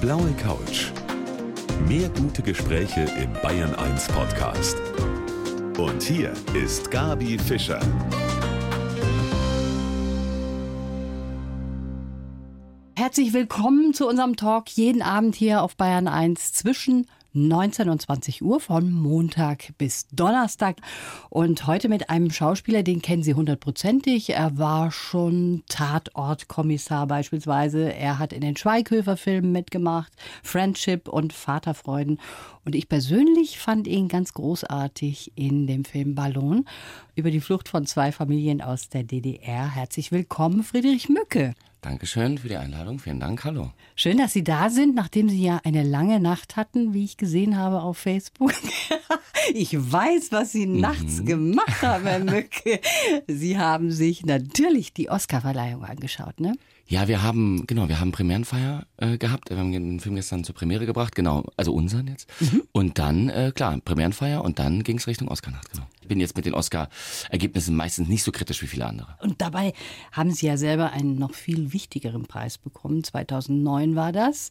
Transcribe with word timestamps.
blaue 0.00 0.32
Couch. 0.32 0.92
Mehr 1.86 2.08
gute 2.08 2.40
Gespräche 2.42 3.02
im 3.22 3.34
Bayern 3.42 3.74
1 3.74 4.08
Podcast. 4.08 4.78
Und 5.76 6.02
hier 6.02 6.32
ist 6.54 6.90
Gabi 6.90 7.38
Fischer. 7.38 7.80
Herzlich 12.96 13.34
willkommen 13.34 13.92
zu 13.92 14.08
unserem 14.08 14.36
Talk 14.36 14.70
jeden 14.70 15.02
Abend 15.02 15.34
hier 15.34 15.62
auf 15.62 15.76
Bayern 15.76 16.08
1 16.08 16.54
zwischen 16.54 17.06
19 17.32 17.88
und 17.88 18.02
20 18.02 18.42
Uhr 18.42 18.60
von 18.60 18.90
Montag 18.92 19.72
bis 19.78 20.08
Donnerstag. 20.08 20.76
Und 21.28 21.66
heute 21.66 21.88
mit 21.88 22.10
einem 22.10 22.30
Schauspieler, 22.30 22.82
den 22.82 23.02
kennen 23.02 23.22
Sie 23.22 23.34
hundertprozentig. 23.34 24.30
Er 24.30 24.58
war 24.58 24.90
schon 24.90 25.62
Tatortkommissar 25.68 27.06
beispielsweise. 27.06 27.92
Er 27.92 28.18
hat 28.18 28.32
in 28.32 28.40
den 28.40 28.56
Schweighöfer-Filmen 28.56 29.52
mitgemacht, 29.52 30.12
Friendship 30.42 31.08
und 31.08 31.32
Vaterfreuden. 31.32 32.18
Und 32.64 32.74
ich 32.74 32.88
persönlich 32.88 33.58
fand 33.58 33.86
ihn 33.86 34.08
ganz 34.08 34.34
großartig 34.34 35.32
in 35.34 35.66
dem 35.66 35.84
Film 35.84 36.14
Ballon 36.14 36.66
über 37.20 37.30
die 37.30 37.42
Flucht 37.42 37.68
von 37.68 37.84
zwei 37.84 38.12
Familien 38.12 38.62
aus 38.62 38.88
der 38.88 39.02
DDR. 39.02 39.74
Herzlich 39.74 40.10
willkommen, 40.10 40.62
Friedrich 40.64 41.10
Mücke. 41.10 41.52
Dankeschön 41.82 42.38
für 42.38 42.48
die 42.48 42.56
Einladung. 42.56 42.98
Vielen 42.98 43.20
Dank. 43.20 43.44
Hallo. 43.44 43.72
Schön, 43.94 44.16
dass 44.16 44.32
Sie 44.32 44.42
da 44.42 44.70
sind, 44.70 44.94
nachdem 44.94 45.28
Sie 45.28 45.42
ja 45.42 45.60
eine 45.64 45.82
lange 45.82 46.18
Nacht 46.18 46.56
hatten, 46.56 46.94
wie 46.94 47.04
ich 47.04 47.18
gesehen 47.18 47.58
habe 47.58 47.82
auf 47.82 47.98
Facebook. 47.98 48.54
ich 49.54 49.76
weiß, 49.76 50.32
was 50.32 50.52
Sie 50.52 50.66
mhm. 50.66 50.80
nachts 50.80 51.22
gemacht 51.22 51.82
haben, 51.82 52.06
Herr 52.06 52.20
Mücke. 52.20 52.80
Sie 53.26 53.58
haben 53.58 53.90
sich 53.90 54.24
natürlich 54.24 54.94
die 54.94 55.10
Oscarverleihung 55.10 55.84
angeschaut, 55.84 56.40
ne? 56.40 56.54
Ja, 56.90 57.06
wir 57.06 57.22
haben, 57.22 57.68
genau, 57.68 57.88
wir 57.88 58.00
haben 58.00 58.10
Premierenfeier 58.10 58.84
äh, 58.96 59.16
gehabt. 59.16 59.48
Wir 59.48 59.58
haben 59.58 59.70
den 59.70 60.00
Film 60.00 60.16
gestern 60.16 60.42
zur 60.42 60.56
Premiere 60.56 60.86
gebracht, 60.86 61.14
genau, 61.14 61.44
also 61.56 61.72
unseren 61.72 62.08
jetzt. 62.08 62.28
Mhm. 62.40 62.64
Und 62.72 62.98
dann, 62.98 63.28
äh, 63.28 63.52
klar, 63.54 63.78
Premierenfeier 63.78 64.42
und 64.42 64.58
dann 64.58 64.82
ging 64.82 64.98
es 64.98 65.06
Richtung 65.06 65.28
Oscarnacht, 65.28 65.70
genau. 65.70 65.86
Ich 66.00 66.08
bin 66.08 66.18
jetzt 66.18 66.34
mit 66.36 66.46
den 66.46 66.54
Oscar-Ergebnissen 66.54 67.76
meistens 67.76 68.08
nicht 68.08 68.24
so 68.24 68.32
kritisch 68.32 68.60
wie 68.62 68.66
viele 68.66 68.86
andere. 68.86 69.16
Und 69.20 69.40
dabei 69.40 69.72
haben 70.10 70.32
Sie 70.32 70.46
ja 70.46 70.56
selber 70.56 70.90
einen 70.90 71.14
noch 71.14 71.32
viel 71.32 71.72
wichtigeren 71.72 72.24
Preis 72.26 72.58
bekommen. 72.58 73.04
2009 73.04 73.94
war 73.94 74.10
das 74.10 74.50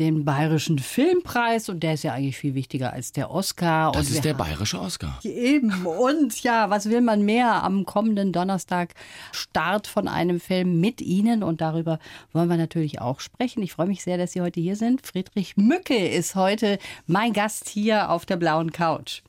den 0.00 0.24
Bayerischen 0.24 0.78
Filmpreis 0.78 1.68
und 1.68 1.82
der 1.82 1.94
ist 1.94 2.04
ja 2.04 2.14
eigentlich 2.14 2.38
viel 2.38 2.54
wichtiger 2.54 2.94
als 2.94 3.12
der 3.12 3.30
Oscar. 3.30 3.92
Das 3.92 4.08
und 4.08 4.14
ist 4.14 4.24
der 4.24 4.32
Bayerische 4.32 4.80
Oscar. 4.80 5.20
Eben. 5.22 5.84
Und 5.84 6.42
ja, 6.42 6.70
was 6.70 6.88
will 6.88 7.02
man 7.02 7.22
mehr 7.22 7.62
am 7.62 7.84
kommenden 7.84 8.32
Donnerstag? 8.32 8.94
Start 9.30 9.86
von 9.86 10.08
einem 10.08 10.40
Film 10.40 10.80
mit 10.80 11.02
Ihnen 11.02 11.42
und 11.42 11.60
darüber 11.60 11.98
wollen 12.32 12.48
wir 12.48 12.56
natürlich 12.56 13.00
auch 13.00 13.20
sprechen. 13.20 13.62
Ich 13.62 13.72
freue 13.72 13.88
mich 13.88 14.02
sehr, 14.02 14.16
dass 14.16 14.32
Sie 14.32 14.40
heute 14.40 14.58
hier 14.58 14.74
sind. 14.74 15.06
Friedrich 15.06 15.58
Mücke 15.58 16.08
ist 16.08 16.34
heute 16.34 16.78
mein 17.06 17.34
Gast 17.34 17.68
hier 17.68 18.10
auf 18.10 18.24
der 18.24 18.36
blauen 18.36 18.72
Couch. 18.72 19.20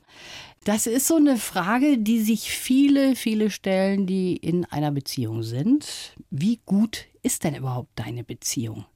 Das 0.64 0.86
ist 0.86 1.06
so 1.06 1.16
eine 1.16 1.36
Frage, 1.36 1.98
die 1.98 2.20
sich 2.20 2.50
viele, 2.50 3.14
viele 3.14 3.50
stellen, 3.50 4.06
die 4.06 4.36
in 4.36 4.64
einer 4.64 4.90
Beziehung 4.90 5.42
sind. 5.42 6.14
Wie 6.30 6.60
gut 6.64 7.06
ist 7.22 7.44
denn 7.44 7.56
überhaupt 7.56 7.90
deine 7.96 8.24
Beziehung? 8.24 8.86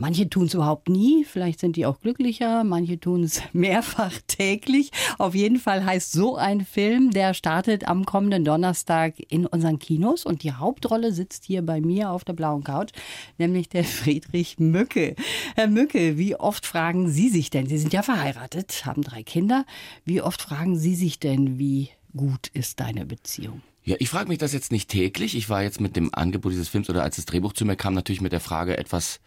Manche 0.00 0.30
tun 0.30 0.46
es 0.46 0.54
überhaupt 0.54 0.88
nie, 0.88 1.24
vielleicht 1.24 1.60
sind 1.60 1.76
die 1.76 1.84
auch 1.84 2.00
glücklicher, 2.00 2.64
manche 2.64 2.98
tun 2.98 3.22
es 3.22 3.42
mehrfach 3.52 4.14
täglich. 4.26 4.92
Auf 5.18 5.34
jeden 5.34 5.58
Fall 5.58 5.84
heißt 5.84 6.12
so 6.12 6.36
ein 6.36 6.64
Film, 6.64 7.10
der 7.10 7.34
startet 7.34 7.86
am 7.86 8.06
kommenden 8.06 8.42
Donnerstag 8.42 9.16
in 9.28 9.44
unseren 9.44 9.78
Kinos 9.78 10.24
und 10.24 10.42
die 10.42 10.52
Hauptrolle 10.52 11.12
sitzt 11.12 11.44
hier 11.44 11.60
bei 11.60 11.82
mir 11.82 12.12
auf 12.12 12.24
der 12.24 12.32
blauen 12.32 12.64
Couch, 12.64 12.92
nämlich 13.36 13.68
der 13.68 13.84
Friedrich 13.84 14.58
Mücke. 14.58 15.16
Herr 15.54 15.68
Mücke, 15.68 16.16
wie 16.16 16.34
oft 16.34 16.64
fragen 16.64 17.10
Sie 17.10 17.28
sich 17.28 17.50
denn, 17.50 17.66
Sie 17.66 17.76
sind 17.76 17.92
ja 17.92 18.02
verheiratet, 18.02 18.86
haben 18.86 19.02
drei 19.02 19.22
Kinder, 19.22 19.66
wie 20.06 20.22
oft 20.22 20.40
fragen 20.40 20.78
Sie 20.78 20.94
sich 20.94 21.18
denn, 21.18 21.58
wie 21.58 21.90
gut 22.16 22.46
ist 22.54 22.80
deine 22.80 23.04
Beziehung? 23.04 23.60
Ja, 23.84 23.96
ich 23.98 24.08
frage 24.08 24.28
mich 24.28 24.38
das 24.38 24.54
jetzt 24.54 24.72
nicht 24.72 24.88
täglich. 24.88 25.36
Ich 25.36 25.50
war 25.50 25.62
jetzt 25.62 25.80
mit 25.80 25.96
dem 25.96 26.14
Angebot 26.14 26.52
dieses 26.52 26.68
Films 26.68 26.88
oder 26.88 27.02
als 27.02 27.16
das 27.16 27.26
Drehbuch 27.26 27.52
zu 27.52 27.66
mir 27.66 27.76
kam, 27.76 27.92
natürlich 27.92 28.20
mit 28.22 28.32
der 28.32 28.40
Frage 28.40 28.78
etwas 28.78 29.20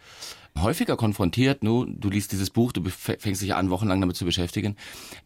häufiger 0.58 0.96
konfrontiert, 0.96 1.62
nu, 1.62 1.84
du 1.84 2.10
liest 2.10 2.32
dieses 2.32 2.50
Buch, 2.50 2.72
du 2.72 2.82
fängst 2.88 3.42
dich 3.42 3.54
an, 3.54 3.70
wochenlang 3.70 4.00
damit 4.00 4.16
zu 4.16 4.24
beschäftigen. 4.24 4.76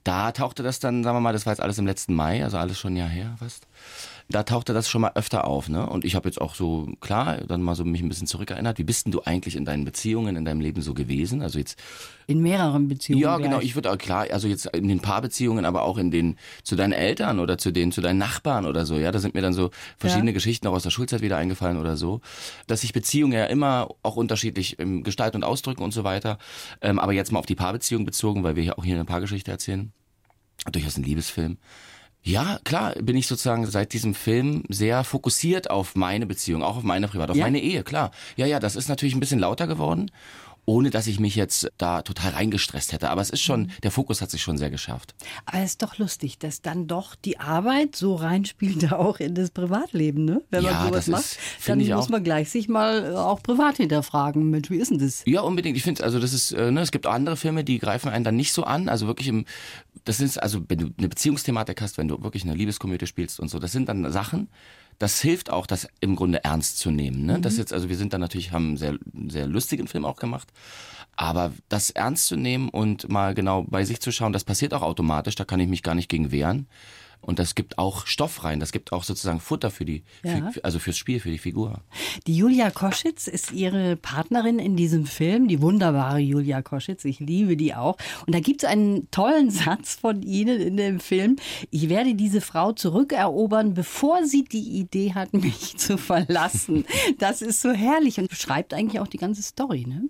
Da 0.05 0.33
tauchte 0.33 0.63
das 0.63 0.81
dann, 0.81 1.05
sagen 1.05 1.17
wir 1.17 1.21
mal, 1.21 1.33
das 1.33 1.47
war 1.47 1.53
jetzt 1.53 1.61
alles 1.61 1.79
im 1.79 1.87
letzten 1.87 2.15
Mai, 2.15 2.43
also 2.43 2.59
alles 2.59 2.79
schon 2.79 2.95
ein 2.95 2.97
Jahr 2.97 3.09
her 3.09 3.37
fast 3.39 3.67
da 4.31 4.43
tauchte 4.43 4.75
das 4.75 4.91
schon 4.91 5.01
mal 5.01 5.13
öfter 5.15 5.47
auf. 5.47 5.71
Ne? 5.71 5.89
Und 5.89 6.05
ich 6.05 6.15
habe 6.15 6.29
jetzt 6.29 6.39
auch 6.39 6.55
so, 6.55 6.87
klar, 7.01 7.39
dann 7.47 7.63
mal 7.63 7.75
so 7.75 7.85
mich 7.85 8.03
ein 8.03 8.11
bisschen 8.11 8.27
zurückerinnert. 8.27 8.79
Wie 8.79 8.85
bist 8.85 9.07
denn 9.07 9.13
du 9.13 9.23
eigentlich 9.23 9.57
in 9.57 9.65
deinen 9.65 9.87
Beziehungen, 9.87 10.37
in 10.37 10.45
deinem 10.45 10.61
Leben 10.61 10.83
so 10.83 10.93
gewesen? 10.93 11.41
Also 11.41 11.59
jetzt. 11.59 11.79
In 12.27 12.41
mehreren 12.41 12.89
Beziehungen. 12.89 13.23
Ja, 13.23 13.39
genau. 13.39 13.61
Ich 13.61 13.75
würde 13.75 13.91
auch 13.91 13.97
klar, 13.97 14.27
also 14.31 14.47
jetzt 14.47 14.67
in 14.67 14.87
den 14.87 15.01
Paarbeziehungen, 15.01 15.65
aber 15.65 15.83
auch 15.83 15.97
in 15.97 16.11
den, 16.11 16.37
zu 16.63 16.77
deinen 16.77 16.93
Eltern 16.93 17.41
oder 17.41 17.57
zu 17.57 17.73
den, 17.73 17.91
zu 17.91 18.03
deinen 18.03 18.19
Nachbarn 18.19 18.67
oder 18.67 18.85
so. 18.85 18.97
Ja, 18.97 19.11
da 19.13 19.19
sind 19.19 19.35
mir 19.35 19.41
dann 19.41 19.55
so 19.55 19.71
verschiedene 19.97 20.33
ja. 20.33 20.35
Geschichten 20.35 20.67
auch 20.67 20.75
aus 20.75 20.83
der 20.83 20.91
Schulzeit 20.91 21.23
wieder 21.23 21.39
eingefallen 21.39 21.79
oder 21.79 21.97
so. 21.97 22.21
Dass 22.67 22.83
sich 22.83 22.93
Beziehungen 22.93 23.33
ja 23.33 23.47
immer 23.47 23.89
auch 24.03 24.17
unterschiedlich 24.17 24.79
im 24.79 25.05
Gestalt 25.05 25.37
und 25.37 25.43
Ausdrücken 25.43 25.83
und 25.83 25.93
so 25.93 26.05
weiter. 26.05 26.37
Ähm, 26.83 26.99
aber 26.99 27.15
jetzt 27.15 27.33
mal 27.33 27.39
auf 27.39 27.47
die 27.47 27.55
Paarbeziehung 27.55 28.05
bezogen, 28.05 28.45
weil 28.45 28.57
wir 28.57 28.63
ja 28.63 28.77
auch 28.77 28.85
hier 28.85 28.97
eine 28.97 29.07
Paargeschichte 29.07 29.51
erzählen. 29.51 29.91
Durchaus 30.71 30.99
ein 30.99 31.05
Liebesfilm. 31.05 31.57
Ja, 32.29 32.61
klar, 32.63 32.93
bin 33.01 33.17
ich 33.17 33.27
sozusagen 33.27 33.65
seit 33.67 33.95
diesem 33.95 34.15
Film 34.15 34.63
sehr 34.69 35.03
fokussiert 35.03 35.71
auf 35.71 35.95
meine 35.95 36.27
Beziehung, 36.27 36.63
auch 36.63 36.77
auf 36.77 36.83
meine 36.83 37.09
Privat, 37.09 37.31
auf 37.31 37.37
ja. 37.37 37.45
meine 37.45 37.59
Ehe, 37.59 37.83
klar. 37.83 38.11
Ja, 38.37 38.45
ja, 38.45 38.61
das 38.61 38.77
ist 38.77 38.89
natürlich 38.89 39.15
ein 39.15 39.21
bisschen 39.21 39.39
lauter 39.39 39.67
geworden 39.67 40.11
ohne 40.69 40.91
dass 40.91 41.07
ich 41.07 41.19
mich 41.19 41.35
jetzt 41.35 41.73
da 41.79 42.03
total 42.03 42.33
reingestresst 42.33 42.93
hätte. 42.93 43.09
Aber 43.09 43.23
es 43.23 43.31
ist 43.31 43.41
schon, 43.41 43.63
mhm. 43.63 43.71
der 43.83 43.91
Fokus 43.91 44.21
hat 44.21 44.31
sich 44.31 44.43
schon 44.43 44.59
sehr 44.59 44.69
geschärft. 44.69 45.15
Aber 45.47 45.61
es 45.61 45.71
ist 45.71 45.83
doch 45.83 45.97
lustig, 45.97 46.39
dass 46.39 46.61
dann 46.61 46.87
doch 46.87 47.15
die 47.15 47.41
Arbeit 47.41 47.97
so 47.97 48.15
reinspielt 48.15 48.93
auch 48.93 49.19
in 49.19 49.35
das 49.35 49.49
Privatleben, 49.49 50.27
ne? 50.27 50.43
Wenn 50.51 50.65
ja, 50.65 50.73
man 50.73 50.89
sowas 50.89 51.07
macht, 51.07 51.25
ist, 51.25 51.39
dann 51.67 51.79
muss 51.79 51.91
auch. 51.91 52.09
man 52.11 52.23
gleich 52.23 52.51
sich 52.51 52.69
mal 52.69 53.13
äh, 53.13 53.17
auch 53.17 53.43
privat 53.43 53.79
hinterfragen. 53.79 54.51
Mensch, 54.51 54.69
wie 54.69 54.77
ist 54.77 54.91
denn 54.91 54.99
das? 54.99 55.23
Ja, 55.25 55.41
unbedingt. 55.41 55.79
Ich 55.79 55.85
finde, 55.85 56.05
also 56.05 56.21
das 56.21 56.35
ist, 56.35 56.53
äh, 56.53 56.71
ne, 56.71 56.83
es 56.83 56.91
gibt 56.91 57.07
auch 57.07 57.15
andere 57.15 57.39
Filme, 57.39 57.65
die 57.65 57.79
greifen 57.79 58.11
einen 58.11 58.25
dann 58.25 58.37
nicht 58.37 58.53
so 58.53 58.65
an. 58.65 58.91
Also 58.91 59.07
wirklich 59.07 59.29
im, 59.29 59.47
das 60.09 60.21
ist, 60.21 60.43
also 60.43 60.63
wenn 60.69 60.79
du 60.79 60.91
eine 60.97 61.09
Beziehungsthematik 61.09 61.83
hast, 61.83 61.99
wenn 61.99 62.09
du 62.09 62.23
wirklich 62.23 62.45
eine 62.45 62.55
Liebeskomödie 62.55 63.07
spielst 63.07 63.39
und 63.41 63.49
so, 63.49 63.59
das 63.59 63.73
sind 63.73 63.91
dann 63.91 64.11
Sachen, 64.11 64.49
das 64.99 65.21
hilft 65.21 65.51
auch, 65.51 65.67
das 65.67 65.87
im 66.01 66.17
Grunde 66.17 66.43
ernst 66.45 66.79
zu 66.79 66.91
nehmen. 66.91 67.27
Ne? 67.27 67.37
Mhm. 67.37 67.43
Das 67.43 67.59
jetzt, 67.59 67.75
also 67.75 67.91
wir 67.91 67.97
sind 67.97 68.15
da 68.15 68.19
natürlich, 68.19 68.51
haben 68.51 68.69
einen 68.69 68.77
sehr, 68.79 68.99
sehr 69.29 69.47
lustigen 69.47 69.87
Film 69.87 70.07
auch 70.07 70.17
gemacht. 70.17 70.49
Aber 71.15 71.53
das 71.69 71.91
ernst 71.91 72.27
zu 72.27 72.37
nehmen 72.37 72.71
und 72.71 73.11
mal 73.11 73.35
genau 73.35 73.65
bei 73.65 73.85
sich 73.85 74.01
zu 74.01 74.11
schauen, 74.11 74.33
das 74.33 74.45
passiert 74.45 74.73
auch 74.73 74.83
automatisch, 74.83 75.35
da 75.35 75.45
kann 75.45 75.61
ich 75.61 75.69
mich 75.69 75.83
gar 75.83 75.95
nicht 75.95 76.09
gegen 76.09 76.33
wehren. 76.33 76.69
Und 77.21 77.39
das 77.39 77.55
gibt 77.55 77.79
auch 77.79 78.07
Stoff 78.07 78.45
rein, 78.45 78.61
das 78.61 78.73
gibt 78.73 78.93
auch 78.93 79.05
sozusagen 79.05 79.41
Futter 79.41 79.71
für 79.71 79.85
die, 79.85 80.03
ja. 80.25 80.51
für, 80.51 80.65
also 80.65 80.79
fürs 80.79 80.97
Spiel, 80.97 81.21
für 81.21 81.31
die 81.31 81.39
Figur. 81.39 81.83
Die 82.27 82.37
Julia 82.37 82.71
Koschitz 82.71 83.27
ist 83.27 83.53
ihre 83.53 83.97
Partnerin 83.97 84.59
in 84.59 84.77
diesem 84.77 85.05
Film, 85.05 85.49
die 85.49 85.61
wunderbare 85.61 86.19
Julia 86.19 86.63
Koschitz. 86.63 87.05
Ich 87.05 87.21
liebe 87.21 87.57
die 87.57 87.75
auch. 87.75 87.99
Und 88.27 88.35
da 88.35 88.41
gibt 88.41 88.63
es 88.63 88.69
einen 88.69 89.11
tollen 89.11 89.51
Satz 89.51 89.97
von 89.97 90.23
Ihnen 90.23 90.61
in 90.61 90.77
dem 90.77 91.01
Film. 91.01 91.37
Ich 91.71 91.89
werde 91.89 92.15
diese 92.15 92.41
Frau 92.41 92.73
zurückerobern, 92.73 93.75
bevor 93.75 94.25
sie 94.25 94.45
die 94.45 94.79
Idee 94.79 95.15
hat, 95.15 95.33
mich 95.33 95.77
zu 95.77 95.99
verlassen. 95.99 96.85
Das 97.19 97.43
ist 97.43 97.61
so 97.61 97.73
herrlich 97.73 98.19
und 98.19 98.29
beschreibt 98.29 98.73
eigentlich 98.73 99.01
auch 99.01 99.09
die 99.09 99.19
ganze 99.19 99.43
Story, 99.43 99.85
ne? 99.87 100.09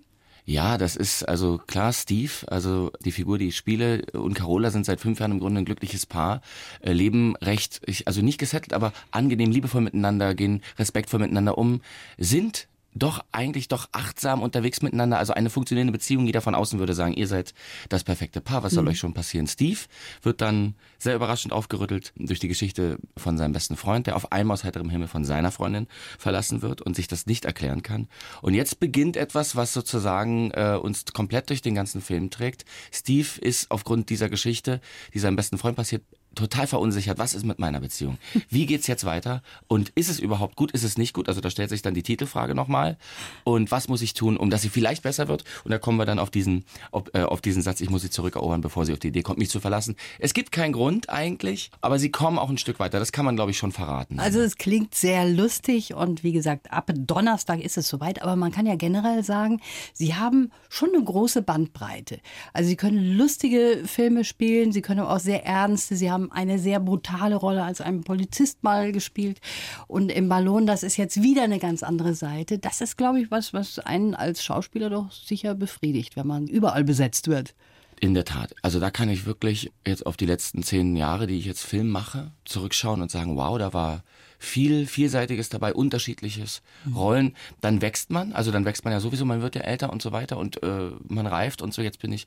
Ja, 0.49 0.79
das 0.79 0.97
ist 0.97 1.29
also 1.29 1.59
klar, 1.59 1.93
Steve, 1.93 2.33
also 2.47 2.91
die 3.05 3.13
Figur, 3.13 3.37
die 3.37 3.49
ich 3.49 3.57
spiele, 3.59 4.07
und 4.15 4.33
Carola 4.33 4.71
sind 4.71 4.87
seit 4.87 4.99
fünf 4.99 5.21
Jahren 5.21 5.33
im 5.33 5.41
Grunde 5.41 5.61
ein 5.61 5.67
glückliches 5.67 6.07
Paar, 6.07 6.41
äh, 6.81 6.95
leben 6.95 7.37
recht, 7.37 7.83
also 8.07 8.23
nicht 8.23 8.39
gesettelt, 8.39 8.73
aber 8.73 8.95
angenehm, 9.11 9.51
liebevoll 9.51 9.83
miteinander, 9.83 10.35
gehen 10.35 10.63
respektvoll 10.79 11.21
miteinander 11.21 11.59
um, 11.59 11.83
sind 12.17 12.67
doch 12.99 13.25
eigentlich 13.33 13.69
doch 13.69 13.89
achtsam 13.93 14.43
unterwegs 14.43 14.83
miteinander. 14.83 15.19
Also 15.19 15.33
eine 15.33 15.51
funktionierende 15.51 15.93
Beziehung. 15.93 16.27
Jeder 16.27 16.41
von 16.41 16.55
außen 16.55 16.79
würde 16.79 16.95
sagen, 16.95 17.15
ihr 17.15 17.27
seid 17.27 17.55
das 17.89 18.05
perfekte 18.05 18.41
Paar. 18.41 18.63
Was 18.63 18.73
soll 18.73 18.85
mhm. 18.85 18.91
euch 18.91 18.99
schon 18.99 19.15
passieren? 19.15 19.47
Steve 19.47 19.79
wird 20.23 20.41
dann 20.41 20.75
sehr 20.99 21.15
überraschend 21.15 21.53
aufgerüttelt 21.53 22.13
durch 22.17 22.41
die 22.41 22.49
Geschichte 22.49 22.99
von 23.17 23.39
seinem 23.39 23.53
besten 23.53 23.77
Freund, 23.77 24.07
der 24.07 24.17
auf 24.17 24.33
einmal 24.33 24.55
aus 24.55 24.65
heiterem 24.65 24.91
Himmel 24.91 25.09
von 25.09 25.25
seiner 25.25 25.51
Freundin 25.51 25.87
verlassen 26.19 26.63
wird 26.63 26.83
und 26.83 26.97
sich 26.97 27.09
das 27.09 27.27
nicht 27.27 27.45
erklären 27.45 27.83
kann. 27.83 28.09
Und 28.43 28.55
jetzt 28.55 28.81
beginnt 28.81 29.17
etwas, 29.17 29.57
was 29.57 29.73
sozusagen 29.73 30.51
äh, 30.53 30.79
uns 30.81 31.05
komplett 31.07 31.51
durch 31.51 31.63
den 31.63 31.75
ganzen 31.75 32.01
Film 32.01 32.31
trägt. 32.31 32.65
Steve 32.93 33.29
ist 33.41 33.71
aufgrund 33.71 34.11
dieser 34.11 34.29
Geschichte, 34.29 34.81
die 35.15 35.19
seinem 35.19 35.37
besten 35.37 35.59
Freund 35.59 35.77
passiert, 35.77 36.03
total 36.39 36.67
verunsichert, 36.67 37.19
was 37.19 37.35
ist 37.35 37.45
mit 37.45 37.59
meiner 37.59 37.81
Beziehung? 37.81 38.19
Wie 38.49 38.67
geht's 38.67 38.87
jetzt 38.87 39.05
weiter? 39.05 39.43
Und 39.67 39.91
ist 39.91 40.09
es 40.09 40.21
überhaupt 40.21 40.57
gut? 40.57 40.71
Ist 40.71 40.85
es 40.85 40.97
nicht 40.97 41.13
gut? 41.13 41.29
Also 41.29 41.41
da 41.41 41.51
stellt 41.51 41.71
sich 41.71 41.83
dann 41.83 41.95
die 41.95 42.03
Titelfrage 42.03 42.55
nochmal. 42.55 42.97
Und 43.45 43.71
was 43.71 43.89
muss 43.89 44.03
ich 44.03 44.15
tun, 44.15 44.37
um 44.37 44.51
dass 44.51 44.63
sie 44.63 44.69
vielleicht 44.69 45.03
besser 45.03 45.29
wird? 45.29 45.45
Und 45.65 45.71
da 45.71 45.79
kommen 45.79 45.99
wir 45.99 46.07
dann 46.07 46.19
auf 46.19 46.31
diesen, 46.31 46.65
auf, 46.93 47.05
äh, 47.13 47.23
auf 47.23 47.41
diesen 47.41 47.63
Satz, 47.63 47.81
ich 47.81 47.91
muss 47.91 48.03
sie 48.03 48.11
zurückerobern, 48.11 48.61
bevor 48.61 48.87
sie 48.87 48.93
auf 48.93 48.99
die 48.99 49.09
Idee 49.09 49.23
kommt, 49.23 49.39
mich 49.39 49.51
zu 49.51 49.61
verlassen. 49.61 49.97
Es 50.19 50.33
gibt 50.33 50.53
keinen 50.53 50.73
Grund 50.73 51.11
eigentlich, 51.11 51.71
aber 51.81 51.99
sie 51.99 52.11
kommen 52.11 52.39
auch 52.39 52.51
ein 52.51 52.59
Stück 52.59 52.79
weiter. 52.79 52.99
Das 52.99 53.13
kann 53.13 53.25
man, 53.25 53.35
glaube 53.35 53.51
ich, 53.51 53.59
schon 53.59 53.73
verraten. 53.73 54.21
Also 54.21 54.41
es 54.41 54.57
klingt 54.57 54.95
sehr 54.95 55.29
lustig 55.29 55.95
und 55.95 56.23
wie 56.23 56.33
gesagt, 56.33 56.73
ab 56.73 56.91
Donnerstag 56.95 57.61
ist 57.61 57.77
es 57.77 57.89
soweit. 57.89 58.23
Aber 58.23 58.37
man 58.37 58.53
kann 58.53 58.67
ja 58.67 58.77
generell 58.77 59.25
sagen, 59.25 59.61
Sie 59.93 60.15
haben 60.15 60.53
schon 60.69 60.91
eine 60.95 61.03
große 61.03 61.43
Bandbreite. 61.43 62.21
Also 62.53 62.69
Sie 62.69 62.77
können 62.77 63.17
lustige 63.17 63.83
Filme 63.87 64.25
spielen, 64.25 64.73
Sie 64.73 64.83
können 64.83 65.01
auch 65.01 65.19
sehr 65.19 65.45
ernste. 65.45 65.97
Sie 65.97 66.11
haben 66.11 66.28
eine 66.33 66.59
sehr 66.59 66.81
brutale 66.81 67.37
Rolle 67.37 67.63
als 67.63 67.81
ein 67.81 68.03
Polizist 68.03 68.63
mal 68.63 68.93
gespielt. 68.93 69.41
Und 69.87 70.11
im 70.11 70.29
Ballon, 70.29 70.67
das 70.67 70.83
ist 70.83 70.97
jetzt 70.97 71.23
wieder 71.23 71.43
eine 71.43 71.59
ganz 71.59 71.83
andere 71.83 72.15
Seite. 72.15 72.59
Das 72.59 72.81
ist, 72.81 72.97
glaube 72.97 73.21
ich, 73.21 73.31
was, 73.31 73.53
was 73.53 73.79
einen 73.79 74.15
als 74.15 74.43
Schauspieler 74.43 74.91
doch 74.91 75.11
sicher 75.13 75.55
befriedigt, 75.55 76.17
wenn 76.17 76.27
man 76.27 76.47
überall 76.47 76.85
besetzt 76.85 77.29
wird. 77.29 77.55
In 78.01 78.15
der 78.15 78.25
Tat. 78.25 78.55
Also 78.63 78.79
da 78.79 78.91
kann 78.91 79.09
ich 79.09 79.27
wirklich 79.27 79.73
jetzt 79.87 80.07
auf 80.07 80.17
die 80.17 80.27
letzten 80.27 80.63
zehn 80.63 80.95
Jahre, 80.95 81.27
die 81.27 81.37
ich 81.37 81.47
jetzt 81.47 81.65
Film 81.65 81.89
mache, 81.89 82.31
zurückschauen 82.45 83.03
und 83.03 83.11
sagen, 83.11 83.37
wow, 83.37 83.59
da 83.59 83.73
war 83.73 84.05
viel 84.39 84.87
Vielseitiges 84.87 85.49
dabei, 85.49 85.75
unterschiedliches 85.75 86.63
mhm. 86.85 86.97
Rollen. 86.97 87.37
Dann 87.61 87.83
wächst 87.83 88.11
man, 88.11 88.33
also 88.33 88.51
dann 88.53 88.65
wächst 88.65 88.85
man 88.85 88.93
ja 88.93 89.01
sowieso, 89.01 89.25
man 89.25 89.43
wird 89.43 89.57
ja 89.57 89.63
älter 89.63 89.93
und 89.93 90.01
so 90.01 90.13
weiter 90.13 90.39
und 90.39 90.63
äh, 90.63 90.91
man 91.09 91.27
reift 91.27 91.61
und 91.61 91.75
so. 91.75 91.83
Jetzt 91.83 91.99
bin 91.99 92.13
ich 92.13 92.27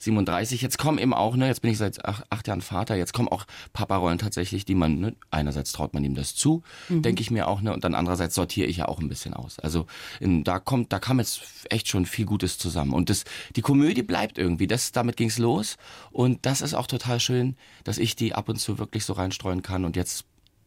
37, 0.00 0.60
jetzt 0.60 0.78
kommen 0.78 0.98
eben 0.98 1.14
auch, 1.14 1.36
ne, 1.36 1.46
jetzt 1.46 1.62
bin 1.62 1.70
ich 1.70 1.78
seit 1.78 2.04
acht, 2.04 2.24
acht 2.30 2.48
Jahren 2.48 2.60
Vater, 2.60 2.96
jetzt 2.96 3.12
kommen 3.12 3.28
auch 3.28 3.44
Papa-Rollen 3.72 4.18
tatsächlich, 4.18 4.64
die 4.64 4.74
man, 4.74 4.98
ne, 4.98 5.14
einerseits 5.30 5.72
traut 5.72 5.94
man 5.94 6.04
ihm 6.04 6.14
das 6.14 6.34
zu, 6.34 6.62
mhm. 6.88 7.02
denke 7.02 7.22
ich 7.22 7.30
mir 7.30 7.46
auch, 7.46 7.60
ne, 7.60 7.72
und 7.72 7.84
dann 7.84 7.94
andererseits 7.94 8.34
sortiere 8.34 8.66
ich 8.66 8.78
ja 8.78 8.88
auch 8.88 9.00
ein 9.00 9.08
bisschen 9.08 9.34
aus. 9.34 9.58
Also 9.60 9.86
in, 10.20 10.42
da 10.44 10.58
kommt, 10.58 10.92
da 10.92 10.98
kam 10.98 11.20
jetzt 11.20 11.42
echt 11.70 11.88
schon 11.88 12.06
viel 12.06 12.26
Gutes 12.26 12.58
zusammen. 12.58 12.92
Und 12.92 13.10
das, 13.10 13.24
die 13.54 13.62
Komödie 13.62 14.02
bleibt 14.02 14.38
irgendwie, 14.38 14.66
das, 14.66 14.92
damit 14.92 15.16
ging's 15.16 15.38
los 15.38 15.76
und 16.10 16.44
das 16.46 16.60
ist 16.60 16.74
auch 16.74 16.86
total 16.86 17.20
schön, 17.20 17.56
dass 17.84 17.98
ich 17.98 18.16
die 18.16 18.34
ab 18.34 18.48
und 18.48 18.56
zu 18.56 18.78
wirklich 18.78 19.04
so 19.04 19.12
reinstreuen 19.12 19.62
kann 19.62 19.84
und 19.84 19.96
jetzt 19.96 20.24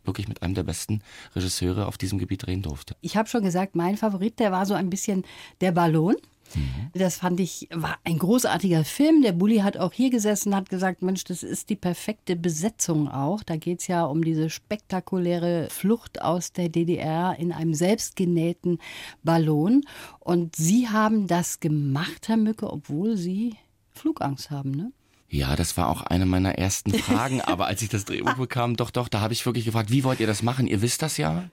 wirklich 0.07 0.27
mit 0.27 0.41
einem 0.41 0.53
der 0.53 0.63
besten 0.63 1.01
Regisseure 1.35 1.87
auf 1.87 1.97
diesem 1.97 2.17
Gebiet 2.19 2.45
drehen 2.45 2.61
durfte. 2.61 2.95
Ich 3.01 3.17
habe 3.17 3.29
schon 3.29 3.43
gesagt, 3.43 3.75
mein 3.75 3.97
Favorit, 3.97 4.39
der 4.39 4.51
war 4.51 4.65
so 4.65 4.73
ein 4.73 4.89
bisschen 4.89 5.23
der 5.61 5.71
Ballon. 5.71 6.15
Mhm. 6.55 6.91
Das 6.93 7.17
fand 7.17 7.39
ich, 7.39 7.67
war 7.73 7.97
ein 8.03 8.17
großartiger 8.17 8.85
Film. 8.85 9.21
Der 9.21 9.33
Bulli 9.33 9.57
hat 9.57 9.77
auch 9.77 9.93
hier 9.93 10.09
gesessen, 10.09 10.55
hat 10.55 10.69
gesagt, 10.69 11.01
Mensch, 11.01 11.23
das 11.23 11.43
ist 11.43 11.69
die 11.69 11.75
perfekte 11.75 12.35
Besetzung 12.35 13.09
auch. 13.09 13.43
Da 13.43 13.57
geht 13.57 13.81
es 13.81 13.87
ja 13.87 14.05
um 14.05 14.23
diese 14.23 14.49
spektakuläre 14.49 15.67
Flucht 15.69 16.21
aus 16.21 16.53
der 16.53 16.69
DDR 16.69 17.35
in 17.37 17.51
einem 17.51 17.73
selbstgenähten 17.73 18.79
Ballon. 19.23 19.83
Und 20.19 20.55
Sie 20.55 20.87
haben 20.87 21.27
das 21.27 21.59
gemacht, 21.59 22.27
Herr 22.27 22.37
Mücke, 22.37 22.71
obwohl 22.71 23.17
Sie 23.17 23.55
Flugangst 23.91 24.51
haben, 24.51 24.71
ne? 24.71 24.91
Ja, 25.29 25.55
das 25.55 25.75
war 25.75 25.89
auch 25.89 26.01
eine 26.01 26.25
meiner 26.25 26.55
ersten 26.57 26.93
Fragen. 26.93 27.41
aber 27.41 27.67
als 27.67 27.81
ich 27.81 27.89
das 27.89 28.05
Drehbuch 28.05 28.33
bekam, 28.37 28.75
doch, 28.75 28.91
doch, 28.91 29.07
da 29.07 29.19
habe 29.19 29.33
ich 29.33 29.45
wirklich 29.45 29.65
gefragt, 29.65 29.91
wie 29.91 30.03
wollt 30.03 30.19
ihr 30.19 30.27
das 30.27 30.41
machen? 30.41 30.67
Ihr 30.67 30.81
wisst 30.81 31.01
das 31.01 31.17
ja. 31.17 31.49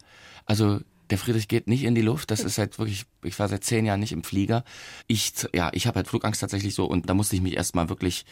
Also 0.47 0.81
der 1.11 1.19
Friedrich 1.19 1.49
geht 1.49 1.69
nicht 1.69 1.85
in 1.85 1.95
die 1.95 2.03
Luft. 2.03 2.31
Das 2.31 2.41
ist 2.41 2.59
halt 2.59 2.79
wirklich, 2.79 3.05
ich 3.23 3.39
war 3.39 3.49
seit 3.49 3.65
zehn 3.65 3.85
Jahren 3.85 4.01
nicht 4.01 4.13
im 4.13 4.25
Flieger. 4.25 4.65
Ich, 5.07 5.33
ja, 5.55 5.71
ich 5.73 5.87
habe 5.87 5.97
halt 5.97 6.09
Flugangst 6.09 6.41
tatsächlich 6.41 6.75
so 6.75 6.87
und 6.87 7.09
da 7.11 7.15
musste 7.15 7.37
ich 7.37 7.43
mich 7.43 7.57
erstmal 7.57 7.89
wirklich 7.89 8.25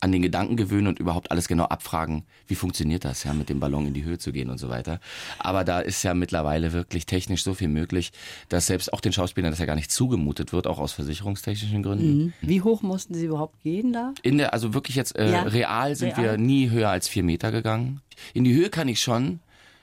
an 0.00 0.12
den 0.12 0.22
Gedanken 0.22 0.56
gewöhnen 0.56 0.86
und 0.86 0.98
überhaupt 0.98 1.30
alles 1.30 1.48
genau 1.48 1.64
abfragen, 1.64 2.24
wie 2.46 2.54
funktioniert 2.54 3.04
das, 3.04 3.24
ja, 3.24 3.34
mit 3.34 3.48
dem 3.48 3.60
Ballon 3.60 3.86
in 3.86 3.94
die 3.94 4.04
Höhe 4.04 4.18
zu 4.18 4.32
gehen 4.32 4.50
und 4.50 4.58
so 4.58 4.68
weiter. 4.68 5.00
Aber 5.38 5.64
da 5.64 5.80
ist 5.80 6.02
ja 6.02 6.14
mittlerweile 6.14 6.72
wirklich 6.72 7.06
technisch 7.06 7.44
so 7.44 7.54
viel 7.54 7.68
möglich, 7.68 8.12
dass 8.48 8.66
selbst 8.66 8.92
auch 8.92 9.00
den 9.00 9.12
Schauspielern 9.12 9.50
das 9.50 9.60
ja 9.60 9.66
gar 9.66 9.76
nicht 9.76 9.90
zugemutet 9.90 10.52
wird, 10.52 10.66
auch 10.66 10.78
aus 10.78 10.92
versicherungstechnischen 10.92 11.82
Gründen. 11.82 12.16
Mhm. 12.16 12.32
Wie 12.40 12.62
hoch 12.62 12.82
mussten 12.82 13.14
Sie 13.14 13.26
überhaupt 13.26 13.62
gehen 13.62 13.92
da? 13.92 14.14
In 14.22 14.38
der, 14.38 14.52
also 14.52 14.74
wirklich 14.74 14.96
jetzt 14.96 15.16
äh, 15.16 15.30
ja. 15.30 15.42
real 15.42 15.94
sind 15.94 16.16
real. 16.16 16.32
wir 16.32 16.38
nie 16.38 16.70
höher 16.70 16.88
als 16.88 17.08
vier 17.08 17.22
Meter 17.22 17.52
gegangen. 17.52 18.00
In 18.34 18.44
die 18.44 18.54
Höhe 18.54 18.70
kann 18.70 18.88
ich 18.88 19.00
schon, 19.00 19.40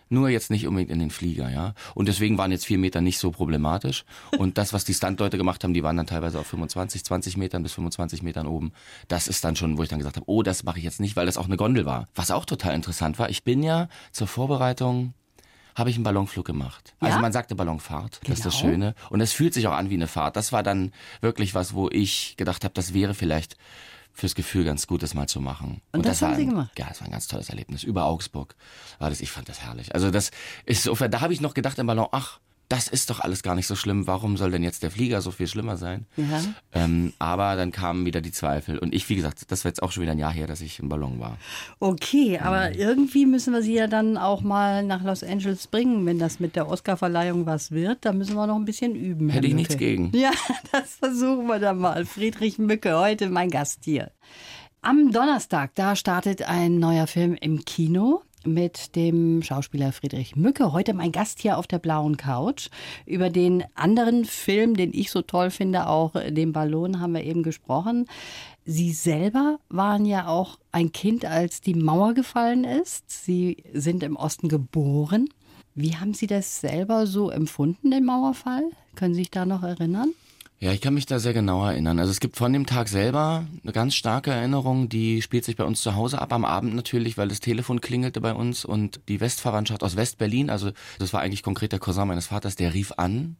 nur 0.10 0.30
jetzt 0.30 0.50
nicht 0.50 0.68
unbedingt 0.68 0.92
in 0.92 1.00
den 1.00 1.10
Flieger, 1.10 1.50
ja. 1.50 1.74
Und 1.96 2.08
deswegen 2.08 2.38
waren 2.38 2.52
jetzt 2.52 2.66
vier 2.66 2.78
Meter 2.78 3.02
nicht 3.02 3.20
so 3.20 3.32
problematisch. 3.32 4.06
Und 4.38 4.58
das, 4.58 4.74
was 4.74 4.86
die 4.86 4.94
Standleute 4.94 5.38
gemacht 5.38 5.64
haben, 5.64 5.74
die 5.74 5.84
waren 5.84 5.98
dann 5.98 6.08
teilweise 6.08 6.40
auf 6.40 6.48
25, 6.48 7.04
20 7.04 7.38
Metern 7.38 7.64
bis 7.64 7.74
25 7.74 8.24
Metern 8.24 8.48
oben. 8.48 8.72
Das 9.08 9.28
ist 9.28 9.44
dann 9.44 9.56
schon, 9.56 9.78
wo 9.78 9.84
ich 9.84 9.90
dann 9.90 10.00
gesagt 10.00 10.18
habe, 10.18 10.30
oh, 10.30 10.44
das 10.44 10.64
mache 10.64 10.78
ich 10.78 10.84
jetzt 10.84 11.00
nicht, 11.00 11.16
weil 11.16 11.26
das 11.26 11.38
auch 11.38 11.46
eine 11.46 11.58
Gondel 11.58 11.86
war. 11.86 12.08
Was 12.16 12.32
auch 12.32 12.46
total 12.46 12.76
interessant 12.76 13.20
war, 13.20 13.30
ich 13.30 13.44
bin 13.44 13.64
ja 13.64 13.90
zur 14.12 14.28
Vorbereitung 14.28 15.14
habe 15.78 15.92
ich 15.92 15.96
einen 15.96 16.04
Ballonflug 16.04 16.44
gemacht. 16.44 16.96
Also 17.00 17.06
ja? 17.06 17.08
Also 17.10 17.22
man 17.22 17.32
sagte 17.32 17.54
Ballonfahrt, 17.54 18.22
genau. 18.22 18.30
das 18.30 18.40
ist 18.40 18.46
das 18.48 18.60
genau. 18.60 18.72
Schöne. 18.72 18.96
Und 19.12 19.22
es 19.22 19.32
fühlt 19.32 19.54
sich 19.54 19.68
auch 19.68 19.74
an 19.74 19.92
wie 19.92 19.94
eine 19.94 20.08
Fahrt. 20.08 20.36
Das 20.36 20.52
war 20.52 20.64
dann 20.64 20.92
wirklich 21.22 21.54
was, 21.54 21.76
wo 21.76 21.88
ich 21.90 22.36
gedacht 22.36 22.64
habe, 22.64 22.74
das 22.74 22.96
wäre 22.96 23.14
vielleicht 23.14 23.58
fürs 24.18 24.34
Gefühl 24.34 24.64
ganz 24.66 24.88
gut, 24.88 25.04
das 25.04 25.14
mal 25.14 25.28
zu 25.28 25.40
machen. 25.40 25.82
Und, 25.92 26.00
Und 26.00 26.06
das, 26.06 26.20
das 26.20 26.28
haben 26.28 26.36
Sie 26.38 26.48
gemacht? 26.48 26.72
Ja, 26.78 26.88
das 26.88 27.02
war 27.02 27.08
ein 27.08 27.12
ganz 27.12 27.28
tolles 27.28 27.50
Erlebnis. 27.50 27.84
Über 27.84 28.06
Augsburg 28.06 28.56
war 28.98 29.10
das, 29.12 29.22
ich 29.22 29.30
fand 29.30 29.48
das 29.48 29.62
herrlich. 29.62 29.94
Also 29.94 30.10
das 30.10 30.32
ist 30.66 30.84
so, 30.84 30.96
da 30.96 31.22
habe 31.22 31.34
ich 31.34 31.42
noch 31.42 31.54
gedacht 31.54 31.78
im 31.78 31.86
Ballon, 31.86 32.08
ach, 32.12 32.40
das 32.70 32.90
ist 32.90 33.10
doch 33.10 33.22
alles 33.22 33.44
gar 33.44 33.56
nicht 33.56 33.68
so 33.68 33.76
schlimm. 33.76 34.08
Warum 34.08 34.36
soll 34.36 34.52
denn 34.52 34.64
jetzt 34.64 34.84
der 34.84 34.92
Flieger 34.92 35.22
so 35.22 35.32
viel 35.32 35.48
schlimmer 35.48 35.78
sein? 35.78 36.06
Ja. 36.18 36.42
Ähm, 36.74 37.14
aber 37.18 37.56
dann 37.56 37.72
kamen 37.72 38.06
wieder 38.06 38.20
die 38.20 38.32
Zweifel. 38.32 38.78
Und 38.78 38.94
ich, 38.94 39.08
wie 39.10 39.16
gesagt, 39.16 39.50
das 39.52 39.64
war 39.64 39.70
jetzt 39.70 39.82
auch 39.82 39.92
schon 39.92 40.04
wieder 40.04 40.12
ein 40.12 40.20
Jahr 40.20 40.34
her, 40.34 40.48
dass 40.48 40.60
ich 40.60 40.80
im 40.80 40.90
Ballon 40.90 41.20
war. 41.20 41.38
Okay, 41.80 42.40
aber 42.40 42.70
mhm. 42.70 42.76
irgendwie 42.76 43.26
müssen 43.26 43.54
wir 43.54 43.62
sie 43.62 43.76
ja 43.76 43.88
dann 43.88 44.18
auch 44.18 44.42
mal 44.42 44.84
nach 44.84 45.04
Los 45.04 45.24
Angeles 45.24 45.68
bringen, 45.68 46.06
wenn 46.06 46.20
das 46.20 46.40
mit 46.40 46.56
der 46.56 46.68
Oscarverleihung 46.68 47.46
was 47.46 47.72
wird. 47.72 48.00
Da 48.02 48.12
müssen 48.12 48.36
wir 48.36 48.48
noch 48.48 48.58
ein 48.58 48.66
bisschen 48.66 48.96
üben. 48.96 49.30
Hätte 49.30 49.48
ich 49.48 49.54
nichts 49.54 49.78
gegen. 49.78 50.12
Ja, 50.14 50.32
das 50.72 50.96
versuchen 50.96 51.48
wir 51.48 51.60
dann 51.60 51.78
mal. 51.78 52.06
Friedrich 52.06 52.58
Mücke, 52.58 52.98
heute 52.98 53.30
mein 53.30 53.50
Gast 53.50 53.86
hier. 53.86 54.12
Am 54.82 55.12
Donnerstag, 55.12 55.72
da 55.76 55.96
startet 55.96 56.44
ein 56.44 56.80
neuer 56.80 57.08
Film 57.08 57.36
im 57.40 57.64
Kino 57.66 58.24
mit 58.48 58.96
dem 58.96 59.44
Schauspieler 59.44 59.92
Friedrich 59.92 60.36
Mücke. 60.36 60.72
Heute 60.72 60.94
mein 60.94 61.12
Gast 61.12 61.40
hier 61.40 61.58
auf 61.58 61.68
der 61.68 61.80
blauen 61.80 62.18
Couch. 62.18 62.70
Über 63.06 63.30
den 63.30 63.64
anderen 63.76 64.26
Film, 64.26 64.76
den 64.76 64.94
ich 64.94 65.12
so 65.12 65.22
toll 65.22 65.52
finde, 65.52 65.88
auch 65.88 66.14
den 66.30 66.54
Ballon, 66.54 67.00
haben 67.00 67.14
wir 67.14 67.24
eben 67.24 67.44
gesprochen. 67.44 68.08
Sie 68.66 68.92
selber 68.92 69.60
waren 69.70 70.06
ja 70.06 70.28
auch 70.28 70.58
ein 70.72 70.92
Kind, 70.92 71.26
als 71.26 71.62
die 71.62 71.76
Mauer 71.76 72.14
gefallen 72.14 72.64
ist. 72.64 73.10
Sie 73.10 73.64
sind 73.74 74.04
im 74.04 74.16
Osten 74.16 74.50
geboren. 74.50 75.30
Wie 75.76 75.96
haben 75.96 76.14
Sie 76.14 76.28
das 76.28 76.60
selber 76.60 77.06
so 77.06 77.30
empfunden, 77.30 77.92
den 77.92 78.06
Mauerfall? 78.06 78.64
Können 78.96 79.14
Sie 79.14 79.22
sich 79.22 79.32
da 79.32 79.46
noch 79.46 79.64
erinnern? 79.64 80.14
Ja, 80.60 80.72
ich 80.72 80.82
kann 80.82 80.96
mich 80.96 81.06
da 81.06 81.20
sehr 81.20 81.34
genau 81.34 81.64
erinnern. 81.64 82.00
Also 82.00 82.10
es 82.10 82.20
gibt 82.20 82.36
von 82.36 82.52
dem 82.52 82.66
Tag 82.66 82.88
selber 82.88 83.46
eine 83.64 83.74
ganz 83.74 83.94
starke 83.94 84.32
Erinnerung, 84.32 84.90
die 84.90 85.22
spielt 85.22 85.46
sich 85.46 85.56
bei 85.56 85.64
uns 85.64 85.82
zu 85.82 85.94
Hause 85.94 86.20
ab, 86.20 86.34
am 86.34 86.46
Abend 86.46 86.74
natürlich, 86.74 87.16
weil 87.16 87.28
das 87.28 87.40
Telefon 87.40 87.80
klingelte 87.80 88.22
bei 88.22 88.34
uns 88.34 88.66
und 88.66 89.00
die 89.08 89.20
Westverwandtschaft 89.20 89.84
aus 89.84 89.96
West-Berlin, 89.96 90.50
also 90.50 90.72
das 90.98 91.14
war 91.14 91.22
eigentlich 91.22 91.44
konkret 91.44 91.74
der 91.74 91.80
Cousin 91.80 92.08
meines 92.08 92.28
Vaters, 92.28 92.56
der 92.56 92.74
rief 92.74 92.92
an 92.98 93.36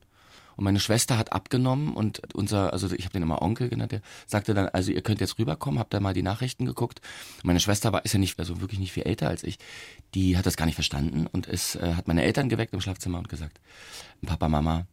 und 0.58 0.64
meine 0.64 0.80
Schwester 0.80 1.18
hat 1.18 1.34
abgenommen 1.34 1.96
und 1.96 2.22
unser, 2.36 2.72
also 2.72 2.92
ich 2.92 3.06
habe 3.06 3.14
den 3.14 3.24
immer 3.24 3.42
Onkel 3.42 3.70
genannt, 3.70 3.94
der 3.94 4.02
sagte 4.28 4.54
dann, 4.54 4.70
also 4.70 4.92
ihr 4.92 5.02
könnt 5.02 5.20
jetzt 5.20 5.40
rüberkommen, 5.40 5.80
habt 5.80 5.96
da 5.96 6.00
mal 6.00 6.14
die 6.14 6.22
Nachrichten 6.22 6.68
geguckt. 6.68 7.02
Meine 7.42 7.60
Schwester 7.60 7.94
war, 7.94 8.06
ist 8.06 8.14
ja 8.14 8.20
nicht, 8.20 8.38
also 8.38 8.62
wirklich 8.62 8.80
nicht 8.80 8.92
viel 8.92 9.04
älter 9.04 9.28
als 9.28 9.44
ich, 9.44 9.58
die 10.14 10.38
hat 10.38 10.46
das 10.46 10.56
gar 10.56 10.68
nicht 10.68 10.76
verstanden 10.76 11.26
und 11.26 11.48
es 11.48 11.76
äh, 11.78 11.96
hat 11.96 12.08
meine 12.08 12.22
Eltern 12.22 12.48
geweckt 12.48 12.76
im 12.76 12.82
Schlafzimmer 12.82 13.18
und 13.18 13.28
gesagt, 13.28 13.60
Papa, 14.24 14.50
Mama, 14.50 14.86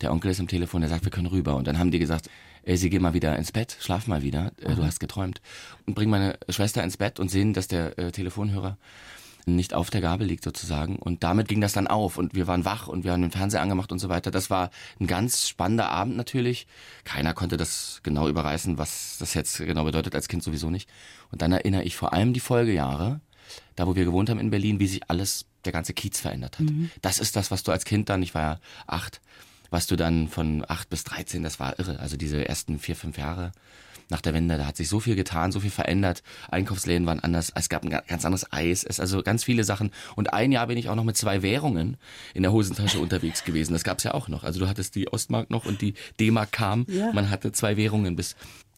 der 0.00 0.12
Onkel 0.12 0.30
ist 0.30 0.40
im 0.40 0.48
Telefon, 0.48 0.80
der 0.80 0.90
sagt, 0.90 1.04
wir 1.04 1.10
können 1.10 1.26
rüber. 1.26 1.56
Und 1.56 1.66
dann 1.66 1.78
haben 1.78 1.90
die 1.90 1.98
gesagt, 1.98 2.30
ey, 2.62 2.76
sie 2.76 2.90
geh 2.90 2.98
mal 2.98 3.14
wieder 3.14 3.36
ins 3.36 3.52
Bett, 3.52 3.76
schlaf 3.80 4.06
mal 4.06 4.22
wieder, 4.22 4.52
äh, 4.60 4.74
du 4.74 4.84
hast 4.84 5.00
geträumt. 5.00 5.40
Und 5.86 5.94
bringen 5.94 6.10
meine 6.10 6.38
Schwester 6.48 6.82
ins 6.82 6.96
Bett 6.96 7.18
und 7.18 7.30
sehen, 7.30 7.54
dass 7.54 7.68
der 7.68 7.98
äh, 7.98 8.12
Telefonhörer 8.12 8.76
nicht 9.46 9.74
auf 9.74 9.90
der 9.90 10.00
Gabel 10.00 10.26
liegt 10.26 10.44
sozusagen. 10.44 10.96
Und 10.96 11.24
damit 11.24 11.48
ging 11.48 11.60
das 11.60 11.72
dann 11.72 11.86
auf 11.86 12.18
und 12.18 12.34
wir 12.34 12.46
waren 12.46 12.64
wach 12.64 12.86
und 12.86 13.04
wir 13.04 13.12
haben 13.12 13.22
den 13.22 13.30
Fernseher 13.30 13.62
angemacht 13.62 13.90
und 13.92 13.98
so 13.98 14.08
weiter. 14.08 14.30
Das 14.30 14.50
war 14.50 14.70
ein 15.00 15.06
ganz 15.06 15.48
spannender 15.48 15.90
Abend 15.90 16.16
natürlich. 16.16 16.66
Keiner 17.04 17.34
konnte 17.34 17.56
das 17.56 18.00
genau 18.02 18.28
überreißen, 18.28 18.78
was 18.78 19.16
das 19.18 19.34
jetzt 19.34 19.58
genau 19.58 19.84
bedeutet, 19.84 20.14
als 20.14 20.28
Kind 20.28 20.42
sowieso 20.42 20.70
nicht. 20.70 20.88
Und 21.30 21.42
dann 21.42 21.52
erinnere 21.52 21.84
ich 21.84 21.96
vor 21.96 22.12
allem 22.12 22.32
die 22.32 22.40
Folgejahre, 22.40 23.20
da 23.76 23.86
wo 23.86 23.96
wir 23.96 24.04
gewohnt 24.04 24.30
haben 24.30 24.38
in 24.38 24.50
Berlin, 24.50 24.78
wie 24.80 24.86
sich 24.86 25.08
alles, 25.08 25.46
der 25.64 25.72
ganze 25.72 25.92
Kiez 25.92 26.20
verändert 26.20 26.58
hat. 26.58 26.66
Mhm. 26.66 26.90
Das 27.02 27.18
ist 27.18 27.34
das, 27.34 27.50
was 27.50 27.62
du 27.62 27.72
als 27.72 27.84
Kind 27.84 28.08
dann, 28.08 28.22
ich 28.22 28.34
war 28.34 28.42
ja 28.42 28.60
acht, 28.86 29.20
was 29.70 29.86
du 29.86 29.96
dann 29.96 30.28
von 30.28 30.64
acht 30.66 30.88
bis 30.90 31.04
dreizehn, 31.04 31.42
das 31.42 31.60
war 31.60 31.78
irre. 31.78 31.98
Also 32.00 32.16
diese 32.16 32.48
ersten 32.48 32.78
vier, 32.78 32.96
fünf 32.96 33.18
Jahre 33.18 33.52
nach 34.10 34.22
der 34.22 34.32
Wende, 34.32 34.56
da 34.56 34.66
hat 34.66 34.76
sich 34.76 34.88
so 34.88 35.00
viel 35.00 35.16
getan, 35.16 35.52
so 35.52 35.60
viel 35.60 35.70
verändert. 35.70 36.22
Einkaufsläden 36.50 37.06
waren 37.06 37.20
anders, 37.20 37.52
es 37.54 37.68
gab 37.68 37.84
ein 37.84 37.90
ganz 37.90 38.24
anderes 38.24 38.50
Eis, 38.52 38.82
es 38.82 39.00
also 39.00 39.22
ganz 39.22 39.44
viele 39.44 39.64
Sachen. 39.64 39.90
Und 40.16 40.32
ein 40.32 40.50
Jahr 40.50 40.66
bin 40.66 40.78
ich 40.78 40.88
auch 40.88 40.94
noch 40.94 41.04
mit 41.04 41.16
zwei 41.16 41.42
Währungen 41.42 41.98
in 42.32 42.42
der 42.42 42.52
Hosentasche 42.52 43.00
unterwegs 43.00 43.44
gewesen. 43.44 43.74
Das 43.74 43.84
gab's 43.84 44.04
ja 44.04 44.14
auch 44.14 44.28
noch. 44.28 44.44
Also 44.44 44.60
du 44.60 44.68
hattest 44.68 44.94
die 44.94 45.12
Ostmark 45.12 45.50
noch 45.50 45.66
und 45.66 45.82
die 45.82 45.92
D-Mark 46.20 46.52
kam. 46.52 46.86
Ja. 46.88 47.12
Man 47.12 47.28
hatte 47.28 47.52
zwei 47.52 47.76
Währungen 47.76 48.16
bis 48.16 48.34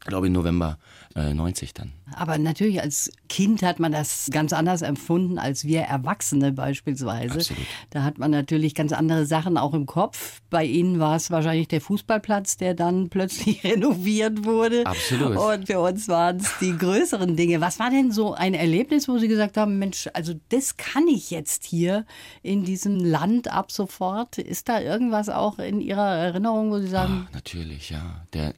glaube 0.06 0.28
im 0.28 0.32
November 0.32 0.78
äh, 1.14 1.34
90 1.34 1.74
dann. 1.74 1.92
Aber 2.14 2.38
natürlich 2.38 2.80
als 2.80 3.10
Kind 3.28 3.62
hat 3.62 3.78
man 3.78 3.92
das 3.92 4.28
ganz 4.32 4.52
anders 4.52 4.82
empfunden 4.82 5.38
als 5.38 5.64
wir 5.64 5.82
Erwachsene 5.82 6.52
beispielsweise. 6.52 7.34
Absolut. 7.34 7.66
Da 7.90 8.02
hat 8.02 8.18
man 8.18 8.30
natürlich 8.30 8.74
ganz 8.74 8.92
andere 8.92 9.26
Sachen 9.26 9.56
auch 9.58 9.74
im 9.74 9.86
Kopf. 9.86 10.40
Bei 10.50 10.64
Ihnen 10.64 10.98
war 10.98 11.16
es 11.16 11.30
wahrscheinlich 11.30 11.68
der 11.68 11.80
Fußballplatz, 11.80 12.56
der 12.56 12.74
dann 12.74 13.08
plötzlich 13.10 13.62
renoviert 13.62 14.44
wurde. 14.44 14.86
Absolut. 14.86 15.36
Und 15.36 15.66
für 15.66 15.80
uns 15.80 16.08
waren 16.08 16.36
es 16.36 16.50
die 16.60 16.76
größeren 16.76 17.36
Dinge. 17.36 17.60
Was 17.60 17.78
war 17.78 17.90
denn 17.90 18.10
so 18.10 18.32
ein 18.32 18.54
Erlebnis, 18.54 19.08
wo 19.08 19.18
Sie 19.18 19.28
gesagt 19.28 19.56
haben, 19.56 19.78
Mensch, 19.78 20.08
also 20.14 20.34
das 20.48 20.76
kann 20.76 21.06
ich 21.08 21.30
jetzt 21.30 21.64
hier 21.64 22.06
in 22.42 22.64
diesem 22.64 22.98
Land 22.98 23.52
ab 23.52 23.70
sofort? 23.70 24.38
Ist 24.38 24.68
da 24.68 24.80
irgendwas 24.80 25.28
auch 25.28 25.58
in 25.58 25.80
Ihrer 25.80 26.16
Erinnerung, 26.16 26.70
wo 26.70 26.78
Sie 26.78 26.88
sagen, 26.88 27.26
Ach, 27.28 27.34
natürlich, 27.34 27.90
ja. 27.90 28.24
Der, 28.32 28.54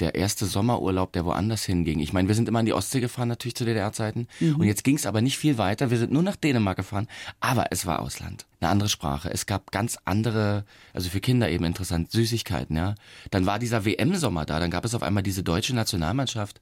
der 0.00 0.14
erste 0.14 0.46
Sommerurlaub, 0.46 1.12
der 1.12 1.24
woanders 1.24 1.64
hinging. 1.64 2.00
Ich 2.00 2.12
meine, 2.12 2.26
wir 2.26 2.34
sind 2.34 2.48
immer 2.48 2.60
in 2.60 2.66
die 2.66 2.72
Ostsee 2.72 3.00
gefahren, 3.00 3.28
natürlich 3.28 3.54
zu 3.54 3.64
DDR-Zeiten. 3.64 4.26
Und 4.40 4.64
jetzt 4.64 4.82
ging 4.82 4.96
es 4.96 5.06
aber 5.06 5.20
nicht 5.20 5.38
viel 5.38 5.56
weiter. 5.56 5.90
Wir 5.90 5.98
sind 5.98 6.12
nur 6.12 6.22
nach 6.22 6.36
Dänemark 6.36 6.76
gefahren. 6.76 7.06
Aber 7.40 7.66
es 7.70 7.86
war 7.86 8.00
Ausland. 8.00 8.46
Eine 8.60 8.70
andere 8.70 8.88
Sprache. 8.88 9.30
Es 9.30 9.46
gab 9.46 9.70
ganz 9.70 9.98
andere, 10.04 10.64
also 10.92 11.10
für 11.10 11.20
Kinder 11.20 11.48
eben 11.48 11.64
interessant, 11.64 12.10
Süßigkeiten, 12.10 12.76
ja. 12.76 12.94
Dann 13.30 13.46
war 13.46 13.58
dieser 13.58 13.84
WM-Sommer 13.84 14.44
da. 14.44 14.58
Dann 14.58 14.70
gab 14.70 14.84
es 14.84 14.94
auf 14.94 15.02
einmal 15.02 15.22
diese 15.22 15.42
deutsche 15.42 15.74
Nationalmannschaft 15.74 16.60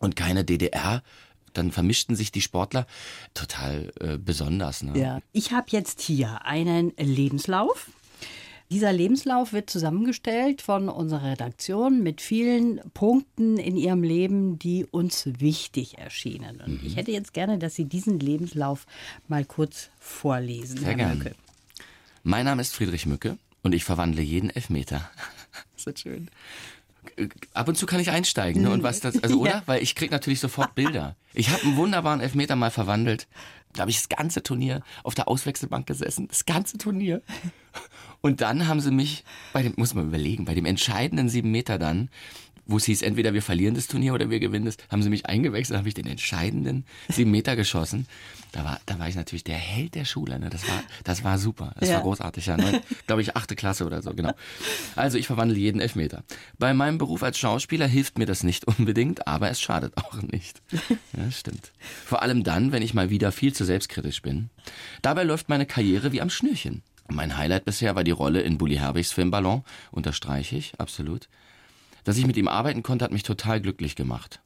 und 0.00 0.16
keine 0.16 0.44
DDR. 0.44 1.02
Dann 1.52 1.72
vermischten 1.72 2.16
sich 2.16 2.32
die 2.32 2.42
Sportler. 2.42 2.86
Total 3.34 3.92
äh, 4.00 4.18
besonders, 4.18 4.82
ne? 4.82 4.98
Ja. 4.98 5.20
Ich 5.32 5.52
habe 5.52 5.66
jetzt 5.70 6.00
hier 6.00 6.44
einen 6.44 6.92
Lebenslauf. 6.98 7.90
Dieser 8.70 8.92
Lebenslauf 8.92 9.52
wird 9.52 9.70
zusammengestellt 9.70 10.60
von 10.60 10.88
unserer 10.88 11.30
Redaktion 11.30 12.02
mit 12.02 12.20
vielen 12.20 12.80
Punkten 12.94 13.58
in 13.58 13.76
ihrem 13.76 14.02
Leben, 14.02 14.58
die 14.58 14.84
uns 14.84 15.24
wichtig 15.38 15.98
erschienen. 15.98 16.60
Und 16.60 16.82
ich 16.82 16.96
hätte 16.96 17.12
jetzt 17.12 17.32
gerne, 17.32 17.58
dass 17.58 17.76
Sie 17.76 17.84
diesen 17.84 18.18
Lebenslauf 18.18 18.86
mal 19.28 19.44
kurz 19.44 19.90
vorlesen. 20.00 20.78
Sehr 20.78 20.96
gerne. 20.96 21.34
Mein 22.24 22.44
Name 22.44 22.60
ist 22.60 22.74
Friedrich 22.74 23.06
Mücke 23.06 23.38
und 23.62 23.72
ich 23.72 23.84
verwandle 23.84 24.22
jeden 24.22 24.50
Elfmeter. 24.50 25.08
das 25.76 25.86
wird 25.86 26.00
schön. 26.00 26.28
Ab 27.54 27.68
und 27.68 27.76
zu 27.76 27.86
kann 27.86 28.00
ich 28.00 28.10
einsteigen, 28.10 28.62
ne? 28.62 28.70
Und 28.70 28.82
was 28.82 28.98
das, 28.98 29.22
also, 29.22 29.40
oder? 29.42 29.50
Ja. 29.50 29.62
Weil 29.66 29.80
ich 29.80 29.94
krieg 29.94 30.10
natürlich 30.10 30.40
sofort 30.40 30.74
Bilder. 30.74 31.14
Ich 31.34 31.50
habe 31.50 31.62
einen 31.62 31.76
wunderbaren 31.76 32.20
Elfmeter 32.20 32.56
mal 32.56 32.72
verwandelt. 32.72 33.28
Da 33.76 33.82
habe 33.82 33.90
ich 33.90 33.98
das 33.98 34.08
ganze 34.08 34.42
Turnier 34.42 34.82
auf 35.04 35.14
der 35.14 35.28
Auswechselbank 35.28 35.86
gesessen. 35.86 36.28
Das 36.28 36.46
ganze 36.46 36.78
Turnier. 36.78 37.22
Und 38.20 38.40
dann 38.40 38.66
haben 38.66 38.80
sie 38.80 38.90
mich, 38.90 39.24
bei 39.52 39.62
dem, 39.62 39.74
muss 39.76 39.94
man 39.94 40.08
überlegen, 40.08 40.46
bei 40.46 40.54
dem 40.54 40.64
entscheidenden 40.64 41.28
sieben 41.28 41.50
Meter 41.50 41.78
dann, 41.78 42.08
wo 42.66 42.76
es 42.78 42.84
hieß, 42.84 43.02
entweder 43.02 43.32
wir 43.32 43.42
verlieren 43.42 43.74
das 43.74 43.86
Turnier 43.86 44.12
oder 44.14 44.28
wir 44.30 44.40
gewinnen 44.40 44.66
es, 44.66 44.76
haben 44.90 45.02
sie 45.02 45.08
mich 45.10 45.26
eingewechselt, 45.26 45.78
habe 45.78 45.88
ich 45.88 45.94
den 45.94 46.06
entscheidenden 46.06 46.84
sieben 47.08 47.30
Meter 47.30 47.54
geschossen. 47.56 48.06
Da 48.52 48.64
war, 48.64 48.80
da 48.86 48.98
war 48.98 49.08
ich 49.08 49.14
natürlich 49.14 49.44
der 49.44 49.56
Held 49.56 49.94
der 49.94 50.04
Schule. 50.04 50.38
Ne? 50.38 50.50
Das 50.50 50.66
war, 50.68 50.82
das 51.04 51.22
war 51.24 51.38
super. 51.38 51.74
Das 51.78 51.88
Ja. 51.88 51.96
war 51.96 52.02
großartig. 52.02 52.46
Ja, 52.46 52.56
ne? 52.56 52.82
glaube 53.06 53.22
ich, 53.22 53.36
achte 53.36 53.54
Klasse 53.54 53.84
oder 53.86 54.02
so, 54.02 54.14
genau. 54.14 54.32
Also 54.96 55.18
ich 55.18 55.26
verwandle 55.26 55.56
jeden 55.58 55.80
Elfmeter. 55.80 56.22
Bei 56.58 56.72
meinem 56.74 56.98
Beruf 56.98 57.22
als 57.22 57.38
Schauspieler 57.38 57.86
hilft 57.86 58.18
mir 58.18 58.26
das 58.26 58.42
nicht 58.42 58.66
unbedingt, 58.66 59.26
aber 59.26 59.50
es 59.50 59.60
schadet 59.60 59.96
auch 59.96 60.22
nicht. 60.22 60.62
Ja, 61.16 61.30
stimmt. 61.30 61.72
Vor 62.04 62.22
allem 62.22 62.44
dann, 62.44 62.72
wenn 62.72 62.82
ich 62.82 62.94
mal 62.94 63.10
wieder 63.10 63.30
viel 63.32 63.52
zu 63.52 63.64
selbstkritisch 63.64 64.22
bin. 64.22 64.50
Dabei 65.02 65.22
läuft 65.24 65.48
meine 65.48 65.66
Karriere 65.66 66.12
wie 66.12 66.20
am 66.20 66.30
Schnürchen. 66.30 66.82
Mein 67.08 67.36
Highlight 67.36 67.64
bisher 67.64 67.94
war 67.94 68.02
die 68.04 68.10
Rolle 68.10 68.40
in 68.40 68.58
Bully 68.58 68.76
Herwigs 68.76 69.12
Film 69.12 69.30
Ballon, 69.30 69.62
unterstreiche 69.92 70.56
ich, 70.56 70.72
absolut. 70.78 71.28
Dass 72.06 72.18
ich 72.18 72.26
mit 72.26 72.36
ihm 72.36 72.46
arbeiten 72.46 72.84
konnte, 72.84 73.04
hat 73.04 73.10
mich 73.10 73.24
total 73.24 73.60
glücklich 73.60 73.96
gemacht. 73.96 74.40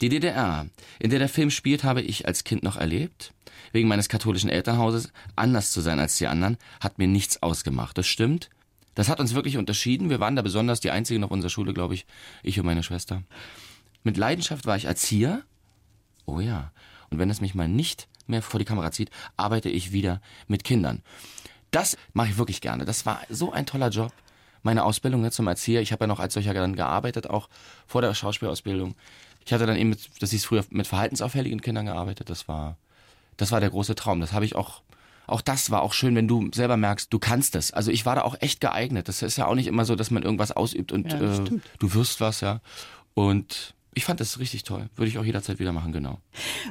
Die 0.00 0.08
DDR, 0.08 0.66
in 0.98 1.10
der 1.10 1.18
der 1.18 1.28
Film 1.28 1.50
spielt, 1.50 1.84
habe 1.84 2.00
ich 2.00 2.26
als 2.26 2.44
Kind 2.44 2.62
noch 2.62 2.76
erlebt. 2.76 3.34
Wegen 3.72 3.88
meines 3.88 4.08
katholischen 4.08 4.48
Elternhauses 4.48 5.12
anders 5.36 5.70
zu 5.70 5.82
sein 5.82 6.00
als 6.00 6.16
die 6.16 6.28
anderen, 6.28 6.56
hat 6.80 6.96
mir 6.96 7.06
nichts 7.06 7.42
ausgemacht. 7.42 7.98
Das 7.98 8.06
stimmt. 8.06 8.48
Das 8.94 9.10
hat 9.10 9.20
uns 9.20 9.34
wirklich 9.34 9.58
unterschieden. 9.58 10.08
Wir 10.08 10.18
waren 10.18 10.34
da 10.34 10.40
besonders 10.40 10.80
die 10.80 10.90
einzigen 10.90 11.24
auf 11.24 11.30
unserer 11.30 11.50
Schule, 11.50 11.74
glaube 11.74 11.92
ich, 11.92 12.06
ich 12.42 12.58
und 12.58 12.64
meine 12.64 12.82
Schwester. 12.82 13.22
Mit 14.02 14.16
Leidenschaft 14.16 14.64
war 14.64 14.78
ich 14.78 14.86
Erzieher. 14.86 15.42
Oh 16.24 16.40
ja. 16.40 16.72
Und 17.10 17.18
wenn 17.18 17.28
es 17.28 17.42
mich 17.42 17.54
mal 17.54 17.68
nicht 17.68 18.08
mehr 18.26 18.40
vor 18.40 18.60
die 18.60 18.64
Kamera 18.64 18.92
zieht, 18.92 19.10
arbeite 19.36 19.68
ich 19.68 19.92
wieder 19.92 20.22
mit 20.46 20.64
Kindern. 20.64 21.02
Das 21.70 21.98
mache 22.14 22.28
ich 22.28 22.38
wirklich 22.38 22.62
gerne. 22.62 22.86
Das 22.86 23.04
war 23.04 23.20
so 23.28 23.52
ein 23.52 23.66
toller 23.66 23.90
Job. 23.90 24.10
Meine 24.62 24.84
Ausbildung 24.84 25.20
ne, 25.20 25.30
zum 25.30 25.46
Erzieher. 25.46 25.80
Ich 25.80 25.92
habe 25.92 26.04
ja 26.04 26.06
noch 26.06 26.20
als 26.20 26.34
solcher 26.34 26.54
dann 26.54 26.76
gearbeitet, 26.76 27.30
auch 27.30 27.48
vor 27.86 28.02
der 28.02 28.14
Schauspielausbildung. 28.14 28.94
Ich 29.44 29.52
hatte 29.52 29.66
dann 29.66 29.76
eben, 29.76 29.90
mit, 29.90 30.00
das 30.20 30.30
hieß 30.30 30.44
früher, 30.44 30.64
mit 30.70 30.86
verhaltensauffälligen 30.86 31.60
Kindern 31.60 31.86
gearbeitet. 31.86 32.28
Das 32.28 32.48
war, 32.48 32.76
das 33.36 33.50
war 33.52 33.60
der 33.60 33.70
große 33.70 33.94
Traum. 33.94 34.20
Das 34.20 34.32
habe 34.32 34.44
ich 34.44 34.54
auch, 34.54 34.82
auch 35.26 35.40
das 35.40 35.70
war 35.70 35.82
auch 35.82 35.92
schön, 35.92 36.14
wenn 36.14 36.28
du 36.28 36.50
selber 36.52 36.76
merkst, 36.76 37.12
du 37.12 37.18
kannst 37.18 37.54
es. 37.54 37.72
Also 37.72 37.90
ich 37.90 38.04
war 38.04 38.16
da 38.16 38.22
auch 38.22 38.36
echt 38.40 38.60
geeignet. 38.60 39.08
Das 39.08 39.22
ist 39.22 39.38
ja 39.38 39.46
auch 39.46 39.54
nicht 39.54 39.66
immer 39.66 39.84
so, 39.84 39.94
dass 39.94 40.10
man 40.10 40.22
irgendwas 40.22 40.52
ausübt 40.52 40.92
und 40.92 41.12
Ja, 41.12 41.18
das 41.18 41.38
äh, 41.40 41.60
du 41.78 41.94
wirst 41.94 42.20
was, 42.20 42.40
ja. 42.40 42.60
Und 43.14 43.74
ich 43.94 44.04
fand 44.04 44.20
das 44.20 44.38
richtig 44.38 44.62
toll. 44.62 44.88
Würde 44.94 45.08
ich 45.08 45.18
auch 45.18 45.24
jederzeit 45.24 45.58
wieder 45.58 45.72
machen, 45.72 45.92
genau. 45.92 46.18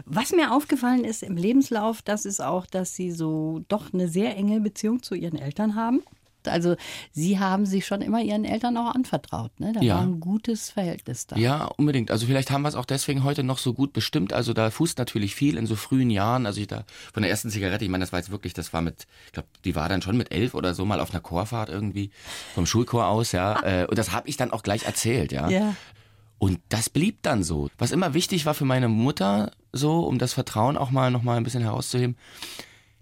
Was 0.06 0.32
mir 0.32 0.53
aufgefallen 0.53 1.03
ist 1.03 1.24
im 1.24 1.36
Lebenslauf, 1.36 2.01
das 2.01 2.25
ist 2.25 2.41
auch, 2.41 2.65
dass 2.65 2.96
Sie 2.96 3.12
so 3.12 3.65
doch 3.67 3.94
eine 3.94 4.08
sehr 4.08 4.38
enge 4.38 4.62
Beziehung 4.62 5.03
zu 5.03 5.13
Ihren 5.13 5.38
Eltern 5.38 5.75
haben. 5.75 6.03
Also 6.46 6.75
Sie 7.12 7.39
haben 7.39 7.65
sich 7.65 7.86
schon 7.86 8.01
immer 8.01 8.22
Ihren 8.22 8.46
Eltern 8.46 8.77
auch 8.77 8.94
anvertraut. 8.94 9.51
Ne? 9.60 9.74
Da 9.74 9.82
Ja. 9.82 9.96
war 9.96 10.01
ein 10.03 10.20
gutes 10.20 10.70
Verhältnis 10.70 11.27
da. 11.27 11.36
Ja, 11.38 11.65
unbedingt. 11.77 12.12
Also 12.12 12.25
vielleicht 12.25 12.51
haben 12.51 12.62
wir 12.62 12.70
es 12.70 12.75
auch 12.75 12.86
deswegen 12.86 13.24
heute 13.24 13.44
noch 13.44 13.58
so 13.58 13.74
gut 13.74 13.94
bestimmt. 13.94 14.34
Also 14.34 14.53
da 14.53 14.70
fußt 14.70 14.98
natürlich 14.98 15.36
viel 15.36 15.58
in 15.58 15.65
so 15.65 15.75
frühen 15.75 16.10
Jahren. 16.10 16.46
Also 16.46 16.62
ich 16.62 16.67
da 16.67 16.84
von 17.13 17.24
der 17.24 17.29
ersten 17.32 17.50
Zigarette, 17.50 17.84
ich 17.86 17.91
meine, 17.91 18.03
das 18.03 18.12
war 18.12 18.20
jetzt 18.20 18.32
wirklich, 18.32 18.53
das 18.53 18.74
war 18.74 18.82
mit, 18.82 19.08
ich 19.25 19.32
glaube, 19.34 19.48
die 19.65 19.75
war 19.75 19.89
dann 19.89 20.01
schon 20.01 20.17
mit 20.17 20.32
elf 20.32 20.53
oder 20.53 20.74
so 20.74 20.86
mal 20.86 21.00
auf 21.00 21.12
einer 21.12 21.22
Chorfahrt 21.22 21.70
irgendwie 21.70 22.12
vom 22.53 22.65
Schulchor 22.65 23.08
aus, 23.08 23.32
ja. 23.32 23.62
Äh, 23.67 23.86
Und 23.88 23.98
das 23.98 24.12
habe 24.12 24.29
ich 24.29 24.38
dann 24.38 24.51
auch 24.51 24.63
gleich 24.63 24.86
erzählt, 24.86 25.32
ja. 25.32 25.50
Ja. 25.50 25.75
Und 26.39 26.60
das 26.70 26.89
blieb 26.89 27.24
dann 27.24 27.44
so. 27.44 27.70
Was 27.79 27.91
immer 27.91 28.13
wichtig 28.13 28.46
war 28.46 28.53
für 28.53 28.63
meine 28.65 28.88
Mutter, 28.88 29.51
so, 29.74 30.01
um 30.01 30.20
das 30.20 30.34
Vertrauen 30.34 30.77
auch 30.77 30.91
mal 30.91 31.10
noch 31.12 31.24
mal 31.24 31.36
ein 31.38 31.44
bisschen 31.44 31.63
herauszuheben, 31.63 32.15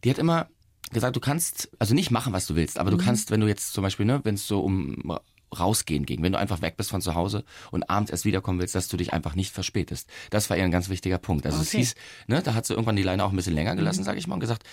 die 0.03 0.09
hat 0.09 0.17
immer 0.17 0.47
gesagt, 0.91 1.15
du 1.15 1.19
kannst, 1.19 1.69
also 1.79 1.93
nicht 1.93 2.11
machen, 2.11 2.33
was 2.33 2.47
du 2.47 2.55
willst, 2.55 2.77
aber 2.79 2.91
du 2.91 2.97
kannst, 2.97 3.31
wenn 3.31 3.41
du 3.41 3.47
jetzt 3.47 3.73
zum 3.73 3.81
Beispiel, 3.83 4.05
ne, 4.05 4.21
wenn 4.23 4.35
es 4.35 4.47
so 4.47 4.59
um 4.61 5.17
rausgehen 5.57 6.05
ging, 6.05 6.21
wenn 6.21 6.33
du 6.33 6.39
einfach 6.39 6.61
weg 6.61 6.75
bist 6.75 6.89
von 6.89 7.01
zu 7.01 7.15
Hause 7.15 7.43
und 7.71 7.89
abends 7.89 8.11
erst 8.11 8.25
wiederkommen 8.25 8.59
willst, 8.59 8.75
dass 8.75 8.87
du 8.87 8.97
dich 8.97 9.13
einfach 9.13 9.35
nicht 9.35 9.53
verspätest. 9.53 10.09
Das 10.29 10.49
war 10.49 10.57
ihr 10.57 10.63
ein 10.63 10.71
ganz 10.71 10.89
wichtiger 10.89 11.17
Punkt. 11.17 11.45
Also 11.45 11.61
es 11.61 11.69
Okay. 11.69 11.77
hieß, 11.77 11.95
ne, 12.27 12.41
da 12.41 12.53
hat 12.53 12.65
sie 12.65 12.73
irgendwann 12.73 12.95
die 12.95 13.03
Leine 13.03 13.23
auch 13.23 13.29
ein 13.29 13.35
bisschen 13.35 13.53
länger 13.53 13.75
gelassen, 13.75 14.03
sage 14.03 14.19
ich 14.19 14.27
mal, 14.27 14.33
und 14.33 14.41
gesagt, 14.41 14.63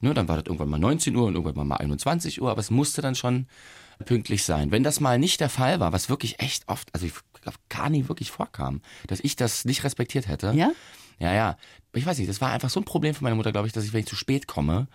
ne, 0.00 0.14
dann 0.14 0.28
war 0.28 0.36
das 0.36 0.46
irgendwann 0.46 0.68
mal 0.70 0.78
19 0.78 1.14
Uhr 1.14 1.26
und 1.26 1.34
irgendwann 1.34 1.68
mal 1.68 1.76
21 1.76 2.42
Uhr, 2.42 2.50
aber 2.50 2.60
es 2.60 2.70
musste 2.70 3.02
dann 3.02 3.14
schon 3.14 3.46
pünktlich 4.04 4.42
sein. 4.42 4.70
Wenn 4.72 4.82
das 4.82 4.98
mal 5.00 5.18
nicht 5.18 5.40
der 5.40 5.48
Fall 5.50 5.78
war, 5.78 5.92
was 5.92 6.08
wirklich 6.08 6.40
echt 6.40 6.68
oft, 6.68 6.88
also 6.92 7.06
ich 7.06 7.12
glaube, 7.40 7.58
gar 7.68 7.88
nie 7.88 8.08
wirklich 8.08 8.30
vorkam, 8.30 8.80
dass 9.06 9.20
ich 9.20 9.36
das 9.36 9.64
nicht 9.64 9.84
respektiert 9.84 10.26
hätte. 10.28 10.52
Ja? 10.54 10.72
Ja, 11.18 11.32
ja. 11.34 11.56
Ich 11.94 12.06
weiß 12.06 12.16
nicht, 12.16 12.30
das 12.30 12.40
war 12.40 12.50
einfach 12.50 12.70
so 12.70 12.80
ein 12.80 12.84
Problem 12.84 13.14
für 13.14 13.22
meine 13.22 13.36
Mutter, 13.36 13.52
glaube 13.52 13.66
ich, 13.66 13.74
dass 13.74 13.84
ich, 13.84 13.92
wenn 13.92 14.00
ich 14.00 14.06
zu 14.06 14.16
spät 14.16 14.46
komme, 14.46 14.88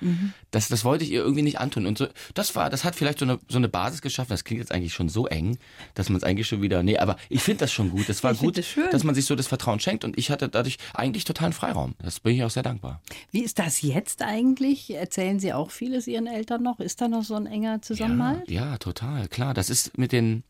das, 0.49 0.67
das 0.67 0.83
wollte 0.83 1.03
ich 1.03 1.11
ihr 1.11 1.21
irgendwie 1.21 1.43
nicht 1.43 1.59
antun. 1.59 1.85
Und 1.85 1.99
so, 1.99 2.07
das 2.33 2.55
war, 2.55 2.71
das 2.71 2.83
hat 2.83 2.95
vielleicht 2.95 3.19
so 3.19 3.25
eine, 3.25 3.37
so 3.47 3.57
eine 3.57 3.69
Basis 3.69 4.01
geschaffen. 4.01 4.29
Das 4.31 4.43
klingt 4.43 4.61
jetzt 4.61 4.71
eigentlich 4.71 4.95
schon 4.95 5.07
so 5.07 5.27
eng, 5.27 5.59
dass 5.93 6.09
man 6.09 6.17
es 6.17 6.23
eigentlich 6.23 6.47
schon 6.47 6.63
wieder, 6.63 6.81
nee, 6.81 6.97
aber 6.97 7.17
ich 7.29 7.43
finde 7.43 7.59
das 7.59 7.71
schon 7.71 7.91
gut. 7.91 8.09
Das 8.09 8.23
war 8.23 8.31
Ich 8.31 8.39
gut, 8.39 8.57
das 8.57 8.65
dass 8.91 9.03
man 9.03 9.13
sich 9.13 9.25
so 9.25 9.35
das 9.35 9.45
Vertrauen 9.45 9.79
schenkt 9.79 10.05
und 10.05 10.17
ich 10.17 10.31
hatte 10.31 10.49
dadurch 10.49 10.77
eigentlich 10.95 11.23
totalen 11.23 11.53
Freiraum. 11.53 11.93
Das 11.99 12.19
bin 12.19 12.35
ich 12.35 12.43
auch 12.43 12.49
sehr 12.49 12.63
dankbar. 12.63 12.99
Wie 13.29 13.43
ist 13.43 13.59
das 13.59 13.83
jetzt 13.83 14.23
eigentlich? 14.23 14.89
Erzählen 14.95 15.39
Sie 15.39 15.53
auch 15.53 15.69
vieles 15.69 16.07
Ihren 16.07 16.25
Eltern 16.25 16.63
noch? 16.63 16.79
Ist 16.79 16.99
da 16.99 17.07
noch 17.07 17.23
so 17.23 17.35
ein 17.35 17.45
enger 17.45 17.79
Zusammenhalt? 17.83 18.49
Ja, 18.49 18.71
ja, 18.71 18.77
total, 18.79 19.27
klar. 19.27 19.53
Das 19.53 19.69
ist 19.69 19.99
mit 19.99 20.11
den, 20.11 20.43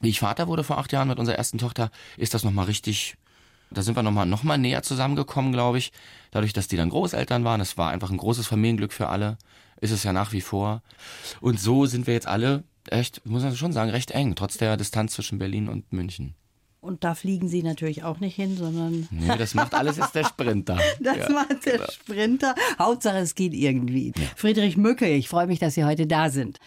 wie 0.00 0.08
ich 0.08 0.20
Vater 0.20 0.48
wurde 0.48 0.64
vor 0.64 0.78
acht 0.78 0.90
Jahren 0.92 1.08
mit 1.08 1.18
unserer 1.18 1.36
ersten 1.36 1.58
Tochter, 1.58 1.90
ist 2.16 2.32
das 2.32 2.44
nochmal 2.44 2.64
richtig, 2.64 3.16
da 3.72 3.82
sind 3.82 3.96
wir 3.96 4.02
nochmal 4.02 4.26
noch 4.26 4.42
mal 4.42 4.58
näher 4.58 4.82
zusammengekommen, 4.82 5.52
glaube 5.52 5.78
ich. 5.78 5.92
Dadurch, 6.30 6.52
dass 6.52 6.68
die 6.68 6.76
dann 6.76 6.90
Großeltern 6.90 7.44
waren, 7.44 7.60
es 7.60 7.76
war 7.78 7.90
einfach 7.90 8.10
ein 8.10 8.16
großes 8.16 8.46
Familienglück 8.46 8.92
für 8.92 9.08
alle, 9.08 9.36
ist 9.80 9.90
es 9.90 10.02
ja 10.04 10.12
nach 10.12 10.32
wie 10.32 10.40
vor. 10.40 10.82
Und 11.40 11.60
so 11.60 11.86
sind 11.86 12.06
wir 12.06 12.14
jetzt 12.14 12.26
alle 12.26 12.64
echt, 12.88 13.24
muss 13.26 13.42
man 13.42 13.54
schon 13.56 13.72
sagen, 13.72 13.90
recht 13.90 14.10
eng, 14.10 14.34
trotz 14.34 14.56
der 14.58 14.76
Distanz 14.76 15.12
zwischen 15.14 15.38
Berlin 15.38 15.68
und 15.68 15.92
München. 15.92 16.34
Und 16.80 17.04
da 17.04 17.14
fliegen 17.14 17.46
Sie 17.48 17.62
natürlich 17.62 18.02
auch 18.02 18.18
nicht 18.18 18.34
hin, 18.34 18.56
sondern 18.56 19.06
Nee, 19.12 19.36
das 19.38 19.54
macht 19.54 19.72
alles 19.72 19.98
jetzt 19.98 20.16
der 20.16 20.24
Sprinter. 20.24 20.78
Das 21.00 21.16
Ja. 21.16 21.26
genau. 21.26 21.38
macht 21.40 21.64
der 21.64 21.88
Sprinter. 21.92 22.54
Hauptsache, 22.76 23.18
es 23.18 23.36
geht 23.36 23.54
irgendwie. 23.54 24.12
Friedrich 24.34 24.76
Mücke, 24.76 25.06
ich 25.06 25.28
freue 25.28 25.46
mich, 25.46 25.60
dass 25.60 25.74
Sie 25.74 25.84
heute 25.84 26.08
da 26.08 26.28
sind. 26.28 26.58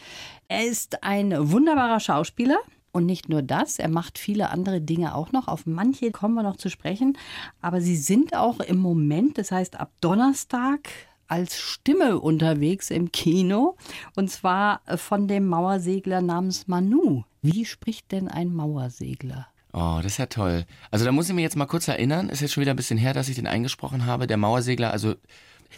Er 0.47 0.65
ist 0.65 1.03
ein 1.03 1.33
wunderbarer 1.51 1.99
Schauspieler. 1.99 2.57
Und 2.95 3.05
nicht 3.05 3.27
nur 3.27 3.41
das, 3.41 3.77
er 3.77 3.89
macht 3.89 4.17
viele 4.17 4.51
andere 4.51 4.79
Dinge 4.79 5.15
auch 5.15 5.33
noch. 5.33 5.49
Auf 5.49 5.65
manche 5.65 6.11
kommen 6.11 6.33
wir 6.35 6.43
noch 6.43 6.55
zu 6.55 6.69
sprechen. 6.69 7.17
Aber 7.61 7.81
Sie 7.81 7.97
sind 7.97 8.33
auch 8.33 8.61
im 8.61 8.77
Moment, 8.77 9.37
das 9.37 9.51
heißt 9.51 9.77
ab 9.77 9.91
Donnerstag, 9.99 10.87
als 11.27 11.59
Stimme 11.59 12.21
unterwegs 12.21 12.91
im 12.91 13.11
Kino. 13.11 13.75
Und 14.15 14.31
zwar 14.31 14.79
von 14.95 15.27
dem 15.27 15.45
Mauersegler 15.45 16.21
namens 16.21 16.69
Manu. 16.69 17.25
Wie 17.41 17.65
spricht 17.65 18.13
denn 18.13 18.29
ein 18.29 18.53
Mauersegler? 18.53 19.47
Oh, 19.73 19.99
das 20.01 20.13
ist 20.13 20.17
ja 20.17 20.27
toll. 20.27 20.65
Also 20.89 21.03
da 21.03 21.11
muss 21.11 21.27
ich 21.27 21.35
mir 21.35 21.41
jetzt 21.41 21.57
mal 21.57 21.65
kurz 21.65 21.89
erinnern, 21.89 22.29
ist 22.29 22.39
jetzt 22.39 22.53
schon 22.53 22.61
wieder 22.61 22.71
ein 22.73 22.77
bisschen 22.77 22.97
her, 22.97 23.13
dass 23.13 23.27
ich 23.27 23.35
den 23.35 23.45
eingesprochen 23.45 24.05
habe, 24.05 24.25
der 24.25 24.37
Mauersegler, 24.37 24.91
also 24.91 25.15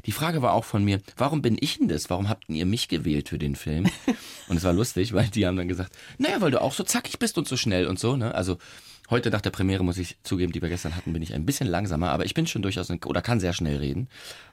die 0.05 0.11
Frage 0.11 0.43
war 0.43 0.53
auch 0.53 0.65
von 0.65 0.83
mir, 0.83 1.01
warum 1.15 1.41
bin 1.41 1.57
ich 1.59 1.79
denn 1.79 1.87
das? 1.87 2.11
Warum 2.11 2.29
habt 2.29 2.47
ihr 2.47 2.67
mich 2.67 2.89
gewählt 2.89 3.29
für 3.29 3.39
den 3.39 3.55
Film? 3.55 3.87
Und 4.47 4.57
es 4.57 4.63
war 4.63 4.73
lustig, 4.73 5.13
weil 5.13 5.27
die 5.27 5.45
haben 5.45 5.57
dann 5.57 5.67
gesagt, 5.67 5.93
naja, 6.17 6.41
weil 6.41 6.51
du 6.51 6.61
auch 6.61 6.73
so 6.73 6.83
zackig 6.83 7.19
bist 7.19 7.37
und 7.37 7.47
so 7.47 7.57
schnell 7.57 7.87
und 7.87 7.99
so, 7.99 8.15
ne? 8.15 8.33
Also 8.35 8.57
heute 9.09 9.29
nach 9.29 9.41
der 9.41 9.49
Premiere 9.49 9.83
muss 9.83 9.97
ich 9.97 10.17
zugeben, 10.23 10.51
die 10.51 10.61
wir 10.61 10.69
gestern 10.69 10.95
hatten, 10.95 11.13
bin 11.13 11.21
ich 11.21 11.33
ein 11.33 11.45
bisschen 11.45 11.67
langsamer, 11.67 12.11
aber 12.11 12.25
ich 12.25 12.33
bin 12.33 12.47
schon 12.47 12.61
durchaus 12.61 12.89
ein, 12.89 13.03
oder 13.03 13.21
kann 13.21 13.39
sehr 13.39 13.53
schnell 13.53 13.77
reden. 13.77 14.09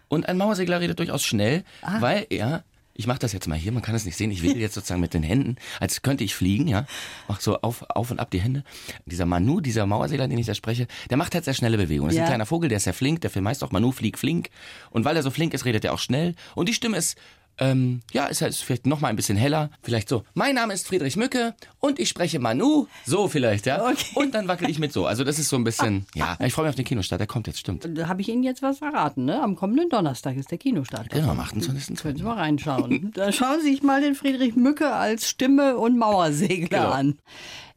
Und 0.09 0.29
ein 0.29 0.37
Mauersegler 0.37 0.81
redet 0.81 0.99
durchaus 0.99 1.25
schnell, 1.25 1.65
ah. 1.83 2.01
weil 2.01 2.27
er 2.31 2.65
ich 2.97 3.07
mache 3.09 3.19
das 3.19 3.33
jetzt 3.33 3.49
mal 3.49 3.59
hier, 3.59 3.73
man 3.73 3.83
kann 3.83 3.95
es 3.95 4.05
nicht 4.05 4.17
sehen. 4.17 4.31
Ich 4.31 4.43
will 4.43 4.57
jetzt 4.57 4.75
sozusagen 4.75 5.01
mit 5.01 5.15
den 5.15 5.23
Händen, 5.23 5.57
als 5.81 6.03
könnte 6.03 6.25
ich 6.25 6.35
fliegen, 6.35 6.69
ja. 6.69 6.87
Mach 7.29 7.41
so 7.41 7.61
auf, 7.61 7.83
auf 7.91 8.11
und 8.11 8.21
ab 8.21 8.31
die 8.31 8.41
Hände. 8.41 8.63
Dieser 9.05 9.27
Manu, 9.27 9.61
dieser 9.61 9.85
Mauersegler, 9.87 10.29
den 10.29 10.39
ich 10.39 10.47
da 10.47 10.55
spreche, 10.55 10.87
der 11.11 11.17
macht 11.17 11.35
halt 11.35 11.45
sehr 11.45 11.55
schnelle 11.55 11.77
Bewegungen. 11.77 12.11
Das 12.11 12.17
ja. 12.17 12.23
ist 12.23 12.27
ein 12.29 12.31
kleiner 12.31 12.47
Vogel, 12.47 12.69
der 12.69 12.77
ist 12.77 12.85
sehr 12.85 12.95
flink, 12.95 13.21
der 13.21 13.31
Film 13.31 13.49
heißt 13.49 13.65
auch 13.65 13.73
Manu 13.73 13.91
flieg 13.91 14.19
flink. 14.19 14.51
Und 14.91 15.05
weil 15.05 15.17
er 15.17 15.23
so 15.23 15.31
flink 15.31 15.55
ist, 15.55 15.65
redet 15.65 15.85
er 15.85 15.93
auch 15.93 15.99
schnell. 15.99 16.35
Und 16.55 16.69
die 16.69 16.75
Stimme 16.75 16.97
ist 16.97 17.19
ähm, 17.59 18.01
ja, 18.13 18.27
ist 18.27 18.43
halt 18.43 18.55
vielleicht 18.55 18.87
noch 18.87 19.01
mal 19.01 19.09
ein 19.09 19.17
bisschen 19.17 19.37
heller. 19.37 19.71
Vielleicht 19.83 20.09
so. 20.09 20.25
Mein 20.35 20.55
Name 20.55 20.75
ist 20.75 20.87
Friedrich 20.87 21.17
Mücke 21.17 21.55
und 21.79 21.99
ich 21.99 22.09
spreche 22.09 22.39
Manu. 22.39 22.87
So 23.07 23.29
vielleicht, 23.29 23.67
ja. 23.67 23.85
Okay. 23.85 24.07
Und 24.15 24.35
dann 24.35 24.49
wackel 24.49 24.69
ich 24.69 24.79
mit 24.79 24.93
so. 24.93 25.07
Also 25.07 25.25
das 25.25 25.39
ist 25.39 25.49
so 25.49 25.57
ein 25.57 25.65
bisschen, 25.65 26.07
ja. 26.15 26.37
Ich 26.41 26.53
freue 26.53 26.65
mich 26.65 26.71
auf 26.71 26.77
den 26.77 26.85
Kinostart. 26.85 27.21
Der 27.21 27.27
kommt 27.27 27.47
jetzt, 27.47 27.61
stimmt. 27.61 27.89
Da 27.89 28.09
habe 28.09 28.21
ich 28.21 28.29
Ihnen 28.29 28.43
jetzt 28.43 28.63
was 28.63 28.79
verraten, 28.79 29.25
ne? 29.25 29.41
Am 29.43 29.57
kommenden 29.57 29.89
Donnerstag 29.89 30.37
ist 30.37 30.51
der 30.51 30.59
Kinostart. 30.59 31.11
Genau, 31.11 31.31
am 31.31 31.41
28. 31.41 31.97
Können 32.01 32.17
Sie 32.17 32.23
mal 32.25 32.35
reinschauen. 32.35 33.13
da 33.15 33.33
schauen 33.33 33.61
Sie 33.61 33.71
sich 33.71 33.83
mal 33.83 34.01
den 34.01 34.15
Friedrich 34.15 34.57
Mücke 34.57 34.93
als 34.93 35.29
Stimme 35.29 35.77
und 35.77 35.99
Mauersegler 35.99 36.79
genau. 36.79 36.91
an. 36.91 37.19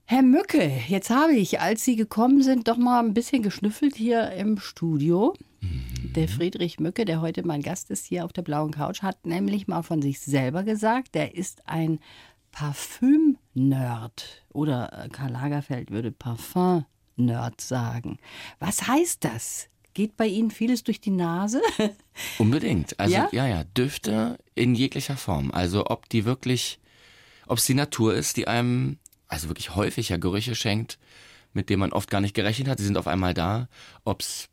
Herr 0.06 0.22
Mücke, 0.24 0.72
jetzt 0.88 1.10
habe 1.10 1.34
ich, 1.34 1.60
als 1.60 1.84
Sie 1.84 1.98
gekommen 1.98 2.42
sind, 2.42 2.70
doch 2.70 2.78
mal 2.78 3.04
ein 3.04 3.14
bisschen 3.14 3.44
geschnüffelt 3.44 3.96
hier 3.96 4.32
im 4.32 4.58
Studio. 4.58 5.34
Der 5.62 6.28
Friedrich 6.28 6.80
Mücke, 6.80 7.06
der 7.06 7.22
heute 7.22 7.46
mein 7.46 7.62
Gast 7.62 7.92
ist 7.92 8.06
hier 8.06 8.26
auf 8.26 8.34
der 8.34 8.42
blauen 8.42 8.72
Couch, 8.72 9.02
hat 9.02 9.26
nämlich 9.26 9.68
mal 9.68 9.84
von 9.84 10.02
sich 10.02 10.20
selber 10.20 10.64
gesagt, 10.64 11.16
der 11.16 11.36
ist 11.36 11.68
ein 11.68 12.00
Parfüm-Nerd. 12.52 14.44
Oder 14.54 15.06
äh, 15.06 15.10
Karl 15.10 15.32
Lagerfeld 15.32 15.92
würde 15.92 16.12
Parfum-Nerd 16.12 17.62
sagen. 17.62 18.20
Was 18.60 18.88
heißt 18.88 19.24
das? 19.24 19.70
Geht 19.94 20.18
bei 20.18 20.28
Ihnen 20.28 20.52
vieles 20.52 20.84
durch 20.84 21.02
die 21.02 21.12
Nase? 21.12 21.62
Unbedingt. 22.38 23.00
Also 23.00 23.16
ja? 23.16 23.30
ja, 23.32 23.48
ja, 23.48 23.64
Düfte 23.64 24.38
in 24.56 24.76
jeglicher 24.76 25.18
Form. 25.18 25.52
Also 25.52 25.88
ob 25.88 26.10
die 26.10 26.26
wirklich, 26.26 26.80
ob 27.48 27.58
es 27.58 27.66
die 27.66 27.74
Natur 27.74 28.14
ist, 28.14 28.38
die 28.38 28.48
einem 28.48 28.98
also 29.28 29.50
wirklich 29.50 29.76
häufig 29.76 30.10
ja 30.10 30.18
Gerüche 30.18 30.56
schenkt, 30.56 30.98
mit 31.54 31.70
denen 31.70 31.80
man 31.80 31.92
oft 31.92 32.10
gar 32.10 32.22
nicht 32.22 32.34
gerechnet 32.34 32.68
hat. 32.68 32.80
Sie 32.80 32.86
sind 32.86 32.98
auf 32.98 33.08
einmal 33.08 33.34
da. 33.34 33.68
Ob 34.04 34.22
es 34.22 34.50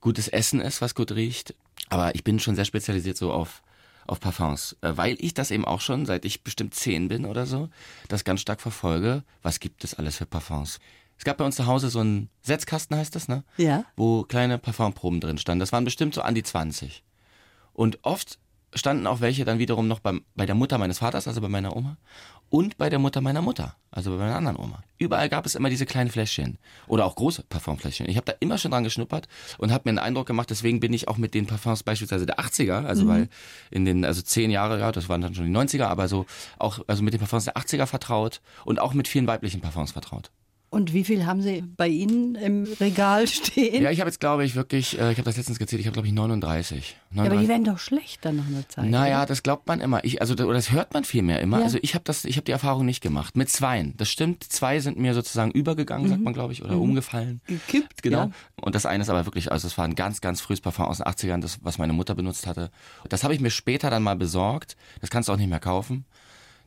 gutes 0.00 0.28
Essen 0.28 0.60
ist, 0.60 0.80
was 0.80 0.94
gut 0.94 1.12
riecht. 1.12 1.54
Aber 1.88 2.14
ich 2.14 2.24
bin 2.24 2.38
schon 2.38 2.56
sehr 2.56 2.64
spezialisiert 2.64 3.16
so 3.16 3.32
auf, 3.32 3.62
auf 4.06 4.20
Parfums, 4.20 4.76
äh, 4.80 4.92
weil 4.96 5.16
ich 5.20 5.34
das 5.34 5.50
eben 5.50 5.64
auch 5.64 5.80
schon, 5.80 6.06
seit 6.06 6.24
ich 6.24 6.42
bestimmt 6.42 6.74
zehn 6.74 7.08
bin 7.08 7.24
oder 7.24 7.46
so, 7.46 7.68
das 8.08 8.24
ganz 8.24 8.40
stark 8.40 8.60
verfolge. 8.60 9.22
Was 9.42 9.60
gibt 9.60 9.84
es 9.84 9.94
alles 9.94 10.16
für 10.16 10.26
Parfums? 10.26 10.80
Es 11.18 11.24
gab 11.24 11.36
bei 11.36 11.44
uns 11.44 11.56
zu 11.56 11.66
Hause 11.66 11.90
so 11.90 12.00
einen 12.00 12.30
Setzkasten, 12.40 12.96
heißt 12.96 13.14
das, 13.14 13.28
ne? 13.28 13.44
Ja. 13.58 13.84
Wo 13.94 14.22
kleine 14.22 14.56
Parfumproben 14.56 15.20
drin 15.20 15.36
standen. 15.36 15.60
Das 15.60 15.70
waren 15.70 15.84
bestimmt 15.84 16.14
so 16.14 16.22
an 16.22 16.34
die 16.34 16.42
20. 16.42 17.02
Und 17.74 17.98
oft 18.02 18.38
standen 18.74 19.06
auch 19.06 19.20
welche 19.20 19.44
dann 19.44 19.58
wiederum 19.58 19.88
noch 19.88 20.00
beim, 20.00 20.24
bei 20.34 20.46
der 20.46 20.54
Mutter 20.54 20.78
meines 20.78 20.98
Vaters, 20.98 21.26
also 21.26 21.40
bei 21.40 21.48
meiner 21.48 21.76
Oma, 21.76 21.96
und 22.48 22.78
bei 22.78 22.90
der 22.90 22.98
Mutter 22.98 23.20
meiner 23.20 23.42
Mutter, 23.42 23.76
also 23.90 24.10
bei 24.10 24.16
meiner 24.18 24.36
anderen 24.36 24.56
Oma. 24.56 24.82
Überall 24.98 25.28
gab 25.28 25.46
es 25.46 25.54
immer 25.54 25.70
diese 25.70 25.86
kleinen 25.86 26.10
Fläschchen 26.10 26.58
oder 26.88 27.06
auch 27.06 27.14
große 27.14 27.44
Parfumfläschchen. 27.48 28.08
Ich 28.08 28.16
habe 28.16 28.26
da 28.26 28.34
immer 28.40 28.58
schon 28.58 28.72
dran 28.72 28.84
geschnuppert 28.84 29.28
und 29.58 29.72
habe 29.72 29.82
mir 29.86 29.90
einen 29.90 29.98
Eindruck 29.98 30.26
gemacht, 30.26 30.50
deswegen 30.50 30.80
bin 30.80 30.92
ich 30.92 31.08
auch 31.08 31.16
mit 31.16 31.34
den 31.34 31.46
Parfums 31.46 31.82
beispielsweise 31.82 32.26
der 32.26 32.38
80er, 32.38 32.84
also 32.84 33.04
mhm. 33.04 33.08
weil 33.08 33.28
in 33.70 33.84
den 33.84 34.04
also 34.04 34.22
zehn 34.22 34.50
Jahre, 34.50 34.80
ja, 34.80 34.92
das 34.92 35.08
waren 35.08 35.20
dann 35.20 35.34
schon 35.34 35.46
die 35.46 35.56
90er, 35.56 35.86
aber 35.86 36.08
so 36.08 36.26
auch 36.58 36.80
also 36.86 37.02
mit 37.02 37.12
den 37.12 37.20
Parfums 37.20 37.44
der 37.44 37.56
80er 37.56 37.86
vertraut 37.86 38.40
und 38.64 38.80
auch 38.80 38.94
mit 38.94 39.08
vielen 39.08 39.26
weiblichen 39.26 39.60
Parfums 39.60 39.92
vertraut. 39.92 40.30
Und 40.72 40.92
wie 40.92 41.02
viel 41.02 41.26
haben 41.26 41.42
Sie 41.42 41.62
bei 41.62 41.88
Ihnen 41.88 42.36
im 42.36 42.62
Regal 42.78 43.26
stehen? 43.26 43.82
Ja, 43.82 43.90
ich 43.90 43.98
habe 43.98 44.08
jetzt, 44.08 44.20
glaube 44.20 44.44
ich, 44.44 44.54
wirklich, 44.54 44.96
äh, 45.00 45.10
ich 45.10 45.18
habe 45.18 45.24
das 45.24 45.36
letztens 45.36 45.58
gezählt, 45.58 45.80
ich 45.80 45.86
habe, 45.86 45.94
glaube 45.94 46.06
ich, 46.06 46.14
39. 46.14 46.96
39. 47.10 47.16
Ja, 47.16 47.24
aber 47.24 47.36
die 47.42 47.48
werden 47.48 47.64
doch 47.64 47.80
schlecht 47.80 48.24
dann 48.24 48.36
nach 48.36 48.46
einer 48.46 48.68
Zeit. 48.68 48.88
Naja, 48.88 49.18
oder? 49.18 49.26
das 49.26 49.42
glaubt 49.42 49.66
man 49.66 49.80
immer. 49.80 50.04
Ich, 50.04 50.20
also, 50.20 50.34
oder 50.34 50.54
das 50.54 50.70
hört 50.70 50.94
man 50.94 51.02
viel 51.02 51.22
mehr 51.22 51.40
immer. 51.40 51.58
Ja. 51.58 51.64
Also 51.64 51.78
ich 51.82 51.94
habe 51.94 52.04
das, 52.04 52.24
ich 52.24 52.36
habe 52.36 52.44
die 52.44 52.52
Erfahrung 52.52 52.86
nicht 52.86 53.00
gemacht. 53.00 53.36
Mit 53.36 53.50
zweien. 53.50 53.94
Das 53.96 54.10
stimmt. 54.10 54.44
Zwei 54.44 54.78
sind 54.78 54.96
mir 54.96 55.12
sozusagen 55.12 55.50
übergegangen, 55.50 56.06
mhm. 56.06 56.10
sagt 56.10 56.22
man, 56.22 56.34
glaube 56.34 56.52
ich, 56.52 56.62
oder 56.62 56.76
mhm. 56.76 56.82
umgefallen. 56.82 57.40
Gekippt, 57.48 58.04
genau. 58.04 58.26
Ja. 58.26 58.30
Und 58.62 58.76
das 58.76 58.86
eine 58.86 59.02
ist 59.02 59.10
aber 59.10 59.26
wirklich, 59.26 59.50
also 59.50 59.66
es 59.66 59.76
war 59.76 59.84
ein 59.84 59.96
ganz, 59.96 60.20
ganz 60.20 60.40
frühes 60.40 60.60
Parfum 60.60 60.84
aus 60.84 60.98
den 60.98 61.06
80ern, 61.06 61.40
das, 61.40 61.58
was 61.62 61.78
meine 61.78 61.94
Mutter 61.94 62.14
benutzt 62.14 62.46
hatte. 62.46 62.70
Das 63.08 63.24
habe 63.24 63.34
ich 63.34 63.40
mir 63.40 63.50
später 63.50 63.90
dann 63.90 64.04
mal 64.04 64.14
besorgt. 64.14 64.76
Das 65.00 65.10
kannst 65.10 65.28
du 65.28 65.32
auch 65.32 65.36
nicht 65.36 65.50
mehr 65.50 65.58
kaufen. 65.58 66.04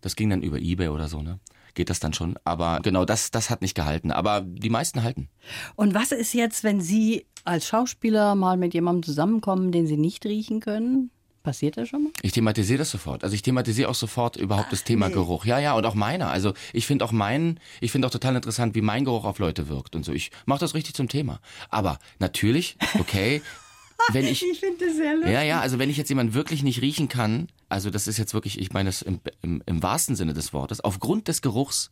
Das 0.02 0.18
ging 0.18 0.30
dann 0.30 0.42
über 0.42 0.60
Ebay 0.60 0.90
oder 0.90 1.08
so, 1.08 1.22
ne? 1.22 1.40
Geht 1.74 1.90
das 1.90 2.00
dann 2.00 2.14
schon. 2.14 2.36
Aber 2.44 2.80
genau, 2.82 3.06
das, 3.06 3.32
das 3.32 3.50
hat 3.50 3.62
nicht 3.62 3.76
gehalten. 3.76 4.12
Aber 4.12 4.42
die 4.42 4.70
meisten 4.70 5.04
halten. 5.04 5.30
Und 5.76 5.94
was 5.94 6.12
ist 6.12 6.34
jetzt, 6.34 6.64
wenn 6.64 6.82
Sie 6.82 7.26
als 7.44 7.68
Schauspieler 7.68 8.36
mal 8.36 8.58
mit 8.58 8.74
jemandem 8.74 9.04
zusammenkommen, 9.04 9.72
den 9.72 9.88
Sie 9.88 9.98
nicht 9.98 10.26
riechen 10.26 10.60
können? 10.60 11.12
Passiert 11.44 11.76
das 11.76 11.90
schon 11.90 12.06
mal? 12.06 12.12
Ich 12.22 12.32
thematisiere 12.32 12.80
das 12.80 12.90
sofort. 12.90 13.26
Also 13.26 13.36
ich 13.36 13.42
thematisiere 13.42 13.90
auch 13.90 13.96
sofort 13.96 14.38
überhaupt 14.38 14.68
Ach, 14.68 14.72
das 14.72 14.86
Thema 14.86 15.10
nee. 15.10 15.14
Geruch. 15.14 15.44
Ja, 15.44 15.60
ja, 15.60 15.74
und 15.74 15.86
auch 15.86 15.94
meiner. 15.94 16.30
Also 16.30 16.54
ich 16.72 16.88
finde 16.88 17.04
auch 17.04 17.12
meinen, 17.12 17.60
ich 17.82 17.92
finde 17.92 18.08
auch 18.08 18.12
total 18.12 18.38
interessant, 18.38 18.76
wie 18.76 18.82
mein 18.82 19.04
Geruch 19.04 19.26
auf 19.26 19.40
Leute 19.40 19.68
wirkt 19.68 19.94
und 19.98 20.06
so. 20.06 20.14
Ich 20.14 20.32
mache 20.46 20.62
das 20.62 20.74
richtig 20.74 20.96
zum 20.96 21.10
Thema. 21.10 21.42
Aber 21.70 22.00
natürlich, 22.18 22.78
okay, 22.98 23.42
wenn 24.12 24.26
ich. 24.26 24.44
ich 24.44 24.60
finde 24.60 24.86
das 24.86 24.96
sehr 24.96 25.14
lustig. 25.16 25.32
Ja, 25.32 25.42
ja, 25.42 25.60
also 25.62 25.80
wenn 25.80 25.90
ich 25.90 25.98
jetzt 25.98 26.10
jemanden 26.10 26.34
wirklich 26.34 26.64
nicht 26.64 26.82
riechen 26.82 27.08
kann, 27.08 27.48
also 27.70 27.90
das 27.90 28.08
ist 28.08 28.18
jetzt 28.18 28.34
wirklich, 28.34 28.60
ich 28.60 28.74
meine 28.74 28.90
es 28.90 29.02
im, 29.02 29.20
im, 29.42 29.64
im 29.66 29.84
wahrsten 29.84 30.16
Sinne 30.16 30.34
des 30.34 30.54
Wortes, 30.54 30.82
aufgrund 30.82 31.28
des 31.28 31.42
Geruchs, 31.42 31.92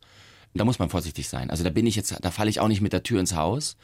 da 0.53 0.65
muss 0.65 0.79
man 0.79 0.89
vorsichtig 0.89 1.29
sein. 1.29 1.49
Also 1.49 1.63
da 1.63 1.69
bin 1.69 1.87
ich 1.87 1.95
jetzt, 1.95 2.15
da 2.21 2.31
falle 2.31 2.49
ich 2.49 2.59
auch 2.59 2.67
nicht 2.67 2.81
mit 2.81 2.93
der 2.93 3.03
Tür 3.03 3.19
ins 3.19 3.35
Haus. 3.35 3.77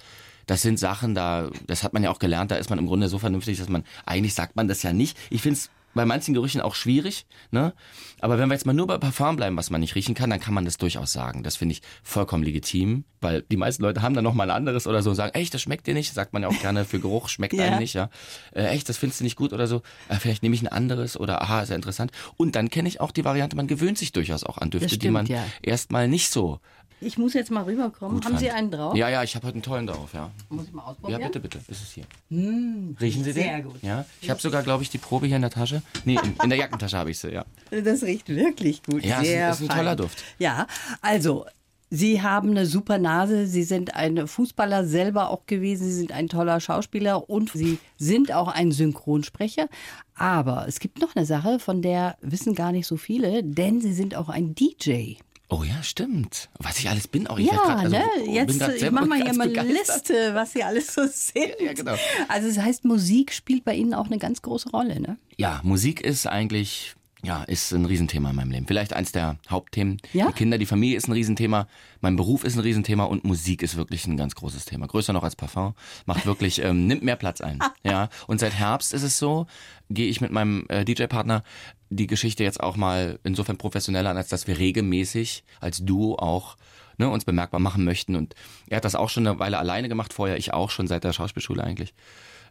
Das 0.45 0.61
sind 0.61 0.79
Sachen, 0.79 1.13
da, 1.15 1.49
das 1.65 1.83
hat 1.83 1.93
man 1.93 2.03
ja 2.03 2.09
auch 2.09 2.19
gelernt, 2.19 2.51
da 2.51 2.55
ist 2.55 2.69
man 2.69 2.79
im 2.79 2.87
Grunde 2.87 3.09
so 3.09 3.19
vernünftig, 3.19 3.57
dass 3.57 3.69
man, 3.69 3.83
eigentlich 4.05 4.33
sagt 4.33 4.55
man 4.55 4.67
das 4.67 4.81
ja 4.83 4.93
nicht. 4.93 5.17
Ich 5.29 5.41
finde 5.41 5.59
es 5.59 5.69
bei 5.97 6.05
manchen 6.05 6.33
Gerüchen 6.33 6.61
auch 6.61 6.75
schwierig. 6.75 7.25
Ne? 7.51 7.73
Aber 8.19 8.39
wenn 8.39 8.47
wir 8.47 8.53
jetzt 8.53 8.65
mal 8.65 8.73
nur 8.73 8.87
bei 8.87 8.97
Parfum 8.97 9.35
bleiben, 9.35 9.57
was 9.57 9.69
man 9.69 9.81
nicht 9.81 9.95
riechen 9.95 10.15
kann, 10.15 10.29
dann 10.29 10.39
kann 10.39 10.53
man 10.53 10.65
das 10.65 10.77
durchaus 10.77 11.11
sagen. 11.11 11.43
Das 11.43 11.57
finde 11.57 11.73
ich 11.73 11.81
vollkommen 12.03 12.43
legitim, 12.43 13.03
weil 13.19 13.41
die 13.43 13.57
meisten 13.57 13.83
Leute 13.83 14.01
haben 14.01 14.13
dann 14.13 14.23
noch 14.23 14.33
mal 14.33 14.49
ein 14.49 14.55
anderes 14.55 14.87
oder 14.87 15.03
so 15.03 15.09
und 15.09 15.15
sagen, 15.15 15.33
echt, 15.33 15.53
das 15.53 15.61
schmeckt 15.61 15.87
dir 15.87 15.93
nicht. 15.93 16.13
Sagt 16.13 16.33
man 16.33 16.41
ja 16.41 16.47
auch 16.47 16.59
gerne 16.59 16.85
für 16.85 16.99
Geruch, 16.99 17.29
schmeckt 17.29 17.53
ja. 17.53 17.65
einem 17.65 17.79
nicht. 17.79 17.93
Ja, 17.93 18.09
äh, 18.53 18.65
echt, 18.67 18.87
das 18.89 18.97
findest 18.97 19.19
du 19.19 19.23
nicht 19.25 19.35
gut 19.35 19.53
oder 19.53 19.67
so. 19.67 19.81
Äh, 20.09 20.15
vielleicht 20.15 20.43
nehme 20.43 20.55
ich 20.55 20.61
ein 20.61 20.67
anderes 20.67 21.19
oder 21.19 21.41
aha, 21.41 21.61
ist 21.61 21.69
ja 21.69 21.75
interessant. 21.75 22.11
Und 22.37 22.55
dann 22.55 22.69
kenne 22.69 22.87
ich 22.87 23.01
auch 23.01 23.11
die 23.11 23.25
Variante, 23.25 23.55
man 23.55 23.67
gewöhnt 23.67 23.97
sich 23.97 24.11
durchaus 24.11 24.43
auch 24.43 24.57
an 24.57 24.69
Düfte, 24.69 24.89
stimmt, 24.89 25.03
die 25.03 25.09
man 25.09 25.25
ja. 25.25 25.43
erstmal 25.61 26.07
nicht 26.07 26.31
so 26.31 26.59
ich 27.01 27.17
muss 27.17 27.33
jetzt 27.33 27.51
mal 27.51 27.63
rüberkommen. 27.63 28.15
Gut 28.15 28.25
Haben 28.25 28.33
fand. 28.33 28.39
Sie 28.39 28.51
einen 28.51 28.71
drauf? 28.71 28.95
Ja, 28.95 29.09
ja, 29.09 29.23
ich 29.23 29.35
habe 29.35 29.47
heute 29.47 29.55
einen 29.55 29.63
tollen 29.63 29.87
drauf, 29.87 30.13
ja. 30.13 30.31
Muss 30.49 30.65
ich 30.65 30.73
mal 30.73 30.83
ausprobieren? 30.83 31.21
Ja, 31.21 31.27
bitte, 31.27 31.39
bitte. 31.39 31.59
Ist 31.67 31.81
es 31.83 31.91
hier. 31.91 32.05
Mmh, 32.29 32.95
Riechen 32.99 33.23
Sie 33.23 33.33
den? 33.33 33.43
Sehr 33.43 33.61
gut. 33.61 33.75
Ja, 33.81 34.05
ich 34.21 34.29
habe 34.29 34.41
sogar, 34.41 34.63
glaube 34.63 34.83
ich, 34.83 34.89
die 34.89 34.97
Probe 34.97 35.27
hier 35.27 35.35
in 35.35 35.41
der 35.41 35.51
Tasche. 35.51 35.81
Nee, 36.05 36.17
in, 36.23 36.35
in 36.43 36.49
der 36.49 36.57
Jackentasche 36.57 36.97
habe 36.97 37.11
ich 37.11 37.19
sie, 37.19 37.29
ja. 37.31 37.45
Das 37.71 38.03
riecht 38.03 38.29
wirklich 38.29 38.83
gut. 38.83 39.03
Ja, 39.05 39.23
sehr 39.23 39.51
ist, 39.51 39.61
ist 39.61 39.69
ein 39.69 39.77
toller 39.77 39.95
Duft. 39.95 40.23
Ja, 40.39 40.67
also 41.01 41.45
Sie 41.89 42.21
haben 42.21 42.49
eine 42.49 42.65
super 42.65 42.97
Nase, 42.97 43.47
Sie 43.47 43.63
sind 43.63 43.95
ein 43.95 44.27
Fußballer 44.27 44.85
selber 44.85 45.29
auch 45.29 45.45
gewesen, 45.45 45.85
Sie 45.85 45.93
sind 45.93 46.11
ein 46.11 46.27
toller 46.27 46.59
Schauspieler 46.59 47.29
und 47.29 47.51
Sie 47.53 47.79
sind 47.97 48.33
auch 48.33 48.49
ein 48.49 48.73
Synchronsprecher. 48.73 49.69
Aber 50.13 50.65
es 50.67 50.79
gibt 50.81 50.99
noch 50.99 51.15
eine 51.15 51.25
Sache, 51.25 51.59
von 51.59 51.81
der 51.81 52.17
wissen 52.21 52.55
gar 52.55 52.73
nicht 52.73 52.87
so 52.87 52.97
viele, 52.97 53.41
denn 53.41 53.79
Sie 53.79 53.93
sind 53.93 54.15
auch 54.15 54.27
ein 54.27 54.53
DJ. 54.53 55.13
Oh 55.49 55.63
ja, 55.63 55.81
stimmt. 55.81 56.49
Was 56.59 56.77
ich 56.79 56.89
alles 56.89 57.07
bin 57.07 57.27
auch. 57.27 57.39
Ich 57.39 57.47
ja, 57.47 57.55
grad, 57.55 57.77
also, 57.77 57.95
ne? 57.95 58.05
Jetzt, 58.29 58.61
ich 58.61 58.91
mach 58.91 59.05
mal 59.05 59.21
hier 59.21 59.33
mal 59.33 59.47
eine 59.47 59.71
Liste, 59.71 60.33
was 60.33 60.51
Sie 60.51 60.61
alles 60.61 60.93
so 60.93 61.07
sind. 61.07 61.55
Ja, 61.59 61.67
ja, 61.67 61.73
genau. 61.73 61.95
Also 62.27 62.49
das 62.49 62.59
heißt, 62.59 62.83
Musik 62.83 63.31
spielt 63.31 63.63
bei 63.63 63.73
Ihnen 63.73 63.93
auch 63.93 64.07
eine 64.07 64.17
ganz 64.17 64.41
große 64.41 64.69
Rolle, 64.71 64.99
ne? 64.99 65.17
Ja, 65.37 65.61
Musik 65.63 66.01
ist 66.01 66.27
eigentlich 66.27 66.97
ja, 67.23 67.43
ist 67.43 67.71
ein 67.73 67.85
Riesenthema 67.85 68.29
in 68.29 68.35
meinem 68.35 68.51
Leben. 68.51 68.67
Vielleicht 68.67 68.93
eins 68.93 69.11
der 69.11 69.37
Hauptthemen. 69.49 69.97
Ja? 70.13 70.27
Die 70.27 70.33
Kinder, 70.33 70.57
die 70.57 70.65
Familie 70.65 70.97
ist 70.97 71.07
ein 71.07 71.13
Riesenthema, 71.13 71.67
mein 71.99 72.15
Beruf 72.15 72.43
ist 72.43 72.55
ein 72.55 72.61
Riesenthema 72.61 73.05
und 73.05 73.23
Musik 73.23 73.63
ist 73.63 73.75
wirklich 73.75 74.05
ein 74.05 74.17
ganz 74.17 74.35
großes 74.35 74.65
Thema. 74.65 74.87
Größer 74.87 75.13
noch 75.13 75.23
als 75.23 75.35
Parfum, 75.35 75.73
macht 76.05 76.25
wirklich, 76.25 76.61
ähm, 76.63 76.85
nimmt 76.85 77.03
mehr 77.03 77.15
Platz 77.15 77.41
ein. 77.41 77.59
Ja. 77.83 78.09
Und 78.27 78.39
seit 78.39 78.53
Herbst 78.53 78.93
ist 78.93 79.03
es 79.03 79.17
so, 79.17 79.47
gehe 79.89 80.07
ich 80.07 80.21
mit 80.21 80.31
meinem 80.31 80.65
äh, 80.69 80.85
DJ-Partner 80.85 81.43
die 81.89 82.07
Geschichte 82.07 82.43
jetzt 82.43 82.61
auch 82.61 82.75
mal 82.75 83.19
insofern 83.23 83.57
professioneller 83.57 84.09
an, 84.09 84.17
als 84.17 84.29
dass 84.29 84.47
wir 84.47 84.57
regelmäßig 84.57 85.43
als 85.59 85.83
Duo 85.83 86.15
auch 86.15 86.57
ne, 86.97 87.09
uns 87.09 87.25
bemerkbar 87.25 87.59
machen 87.59 87.83
möchten. 87.83 88.15
Und 88.15 88.35
er 88.67 88.77
hat 88.77 88.85
das 88.85 88.95
auch 88.95 89.09
schon 89.09 89.27
eine 89.27 89.39
Weile 89.39 89.59
alleine 89.59 89.89
gemacht, 89.89 90.13
vorher 90.13 90.37
ich 90.37 90.53
auch 90.53 90.69
schon 90.69 90.87
seit 90.87 91.03
der 91.03 91.13
Schauspielschule 91.13 91.63
eigentlich. 91.63 91.93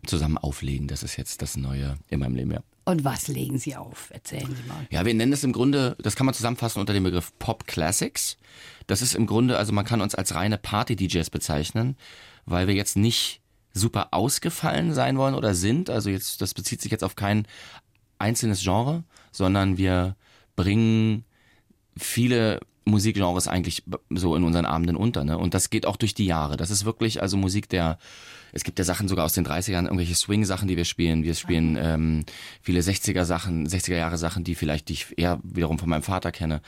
Zusammen 0.06 0.38
auflegen, 0.38 0.88
das 0.88 1.02
ist 1.02 1.16
jetzt 1.16 1.42
das 1.42 1.56
Neue 1.56 1.96
in 2.08 2.20
meinem 2.20 2.36
Leben, 2.36 2.52
ja. 2.52 2.62
Und 2.84 3.02
was 3.02 3.26
legen 3.26 3.58
Sie 3.58 3.74
auf? 3.74 4.10
Erzählen 4.12 4.46
Sie 4.46 4.68
mal. 4.68 4.86
Ja, 4.90 5.04
wir 5.04 5.14
nennen 5.14 5.32
es 5.32 5.42
im 5.42 5.52
Grunde, 5.52 5.96
das 6.00 6.14
kann 6.14 6.26
man 6.26 6.34
zusammenfassen 6.34 6.78
unter 6.78 6.92
dem 6.92 7.02
Begriff 7.02 7.32
Pop 7.40 7.66
Classics. 7.66 8.36
Das 8.86 9.02
ist 9.02 9.14
im 9.14 9.26
Grunde, 9.26 9.58
also 9.58 9.72
man 9.72 9.84
kann 9.84 10.00
uns 10.00 10.14
als 10.14 10.34
reine 10.34 10.58
Party-DJs 10.58 11.30
bezeichnen, 11.30 11.96
weil 12.44 12.68
wir 12.68 12.74
jetzt 12.74 12.96
nicht 12.96 13.40
super 13.72 14.08
ausgefallen 14.12 14.94
sein 14.94 15.18
wollen 15.18 15.34
oder 15.34 15.54
sind. 15.54 15.90
Also 15.90 16.10
jetzt, 16.10 16.40
das 16.40 16.54
bezieht 16.54 16.80
sich 16.80 16.92
jetzt 16.92 17.04
auf 17.04 17.16
kein 17.16 17.48
einzelnes 18.18 18.62
Genre, 18.62 19.04
sondern 19.32 19.78
wir 19.78 20.16
bringen 20.54 21.24
viele 21.96 22.60
Musikgenres 22.84 23.48
eigentlich 23.48 23.82
so 24.10 24.36
in 24.36 24.44
unseren 24.44 24.64
Abenden 24.64 24.96
unter. 24.96 25.24
Ne? 25.24 25.36
Und 25.36 25.54
das 25.54 25.70
geht 25.70 25.86
auch 25.86 25.96
durch 25.96 26.14
die 26.14 26.26
Jahre. 26.26 26.56
Das 26.56 26.70
ist 26.70 26.84
wirklich 26.84 27.20
also 27.20 27.36
Musik 27.36 27.68
der 27.68 27.98
es 28.52 28.64
gibt 28.64 28.78
ja 28.78 28.84
Sachen 28.84 29.08
sogar 29.08 29.24
aus 29.24 29.32
den 29.32 29.46
30ern, 29.46 29.84
irgendwelche 29.84 30.14
Swing-Sachen, 30.14 30.68
die 30.68 30.76
wir 30.76 30.84
spielen. 30.84 31.24
Wir 31.24 31.34
spielen 31.34 31.76
ähm, 31.80 32.24
viele 32.62 32.80
60er-Sachen, 32.80 33.66
60er-Jahre-Sachen, 33.68 34.44
die 34.44 34.54
vielleicht 34.54 34.88
die 34.88 34.94
ich 34.94 35.18
eher 35.18 35.38
wiederum 35.42 35.78
von 35.78 35.88
meinem 35.88 36.02
Vater 36.02 36.32
kenne. 36.32 36.60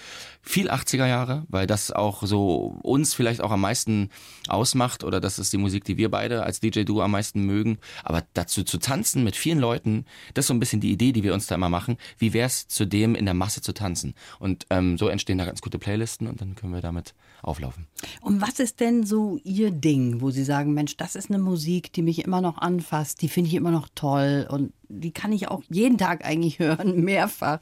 Viel 0.42 0.70
80er-Jahre, 0.70 1.44
weil 1.48 1.66
das 1.66 1.90
auch 1.90 2.22
so 2.22 2.78
uns 2.82 3.14
vielleicht 3.14 3.40
auch 3.40 3.50
am 3.50 3.60
meisten 3.60 4.10
ausmacht 4.48 5.04
oder 5.04 5.20
das 5.20 5.38
ist 5.38 5.52
die 5.52 5.58
Musik, 5.58 5.84
die 5.84 5.96
wir 5.96 6.10
beide 6.10 6.42
als 6.42 6.60
DJ-Duo 6.60 7.02
am 7.02 7.12
meisten 7.12 7.42
mögen. 7.44 7.78
Aber 8.04 8.22
dazu 8.34 8.64
zu 8.64 8.78
tanzen 8.78 9.24
mit 9.24 9.36
vielen 9.36 9.58
Leuten, 9.58 10.04
das 10.34 10.44
ist 10.44 10.48
so 10.48 10.54
ein 10.54 10.60
bisschen 10.60 10.80
die 10.80 10.92
Idee, 10.92 11.12
die 11.12 11.22
wir 11.22 11.34
uns 11.34 11.46
da 11.46 11.54
immer 11.54 11.68
machen. 11.68 11.96
Wie 12.18 12.32
wär's 12.32 12.68
zu 12.68 12.86
dem 12.86 13.14
in 13.14 13.24
der 13.24 13.34
Masse 13.34 13.60
zu 13.60 13.72
tanzen? 13.72 14.14
Und 14.38 14.66
ähm, 14.70 14.98
so 14.98 15.08
entstehen 15.08 15.38
da 15.38 15.44
ganz 15.44 15.60
gute 15.60 15.78
Playlisten 15.78 16.26
und 16.26 16.40
dann 16.40 16.54
können 16.54 16.72
wir 16.72 16.80
damit 16.80 17.14
auflaufen. 17.42 17.86
Und 18.20 18.40
was 18.40 18.58
ist 18.58 18.80
denn 18.80 19.04
so 19.04 19.38
Ihr 19.44 19.70
Ding, 19.70 20.20
wo 20.20 20.30
Sie 20.30 20.44
sagen, 20.44 20.74
Mensch, 20.74 20.96
das 20.96 21.16
ist 21.16 21.30
eine 21.30 21.38
Musik, 21.38 21.92
die 21.92 22.02
mich 22.02 22.24
immer 22.24 22.40
noch 22.40 22.58
anfasst, 22.58 23.22
die 23.22 23.28
finde 23.28 23.48
ich 23.48 23.54
immer 23.54 23.70
noch 23.70 23.88
toll 23.94 24.46
und 24.50 24.72
die 24.88 25.12
kann 25.12 25.32
ich 25.32 25.48
auch 25.48 25.62
jeden 25.68 25.98
Tag 25.98 26.24
eigentlich 26.24 26.58
hören, 26.58 27.02
mehrfach, 27.02 27.60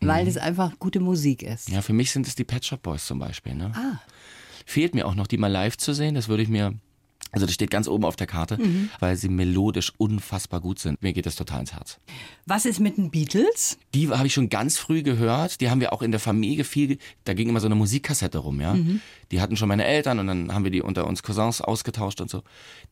weil 0.00 0.24
mhm. 0.24 0.30
es 0.30 0.36
einfach 0.36 0.78
gute 0.78 1.00
Musik 1.00 1.42
ist. 1.42 1.68
Ja, 1.70 1.82
für 1.82 1.92
mich 1.92 2.10
sind 2.10 2.26
es 2.26 2.34
die 2.34 2.44
Pet 2.44 2.64
Shop 2.64 2.82
Boys 2.82 3.06
zum 3.06 3.18
Beispiel. 3.18 3.54
Ne? 3.54 3.72
Ah. 3.74 4.00
Fehlt 4.66 4.94
mir 4.94 5.06
auch 5.06 5.14
noch, 5.14 5.26
die 5.26 5.38
mal 5.38 5.50
live 5.50 5.76
zu 5.76 5.92
sehen. 5.92 6.14
Das 6.14 6.28
würde 6.28 6.42
ich 6.42 6.48
mir 6.48 6.74
also 7.30 7.46
das 7.46 7.54
steht 7.54 7.70
ganz 7.70 7.88
oben 7.88 8.04
auf 8.04 8.16
der 8.16 8.26
Karte, 8.26 8.58
mhm. 8.58 8.90
weil 9.00 9.16
sie 9.16 9.28
melodisch 9.28 9.92
unfassbar 9.98 10.60
gut 10.60 10.78
sind. 10.78 11.02
Mir 11.02 11.12
geht 11.12 11.26
das 11.26 11.36
total 11.36 11.60
ins 11.60 11.72
Herz. 11.74 11.98
Was 12.46 12.64
ist 12.64 12.80
mit 12.80 12.96
den 12.96 13.10
Beatles? 13.10 13.78
Die 13.94 14.08
habe 14.08 14.26
ich 14.26 14.34
schon 14.34 14.48
ganz 14.48 14.78
früh 14.78 15.02
gehört. 15.02 15.60
Die 15.60 15.70
haben 15.70 15.80
wir 15.80 15.92
auch 15.92 16.02
in 16.02 16.10
der 16.10 16.20
Familie 16.20 16.64
viel. 16.64 16.98
Da 17.24 17.34
ging 17.34 17.48
immer 17.48 17.60
so 17.60 17.66
eine 17.66 17.74
Musikkassette 17.74 18.38
rum, 18.38 18.60
ja. 18.60 18.74
Mhm. 18.74 19.00
Die 19.30 19.40
hatten 19.40 19.56
schon 19.56 19.68
meine 19.68 19.84
Eltern 19.84 20.18
und 20.18 20.26
dann 20.26 20.54
haben 20.54 20.64
wir 20.64 20.70
die 20.70 20.82
unter 20.82 21.06
uns 21.06 21.22
Cousins 21.22 21.60
ausgetauscht 21.60 22.20
und 22.20 22.30
so. 22.30 22.42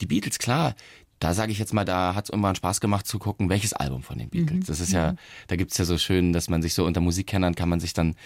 Die 0.01 0.07
Beatles, 0.07 0.39
klar. 0.39 0.75
Da 1.19 1.33
sage 1.33 1.51
ich 1.51 1.59
jetzt 1.59 1.73
mal, 1.73 1.87
da 1.87 2.15
hat 2.15 2.25
es 2.25 2.31
irgendwann 2.31 2.57
Spaß 2.57 2.79
gemacht 2.79 3.07
zu 3.07 3.19
gucken, 3.19 3.49
welches 3.49 3.73
Album 3.73 4.03
von 4.03 4.19
den 4.19 4.29
Beatles. 4.29 4.61
Mhm. 4.61 4.67
Das 4.67 4.81
ist 4.81 4.93
ja, 4.93 5.13
mhm. 5.13 5.19
da 5.47 5.57
gibt's 5.57 5.79
ja 5.79 5.87
so 5.87 5.97
schön, 5.97 6.35
dass 6.35 6.51
man 6.51 6.61
sich 6.61 6.75
so 6.75 6.85
unter 6.85 7.01
Musikkennern 7.01 7.55
kann 7.55 7.71
man 7.71 7.81
sich 7.81 7.95
dann 7.95 8.17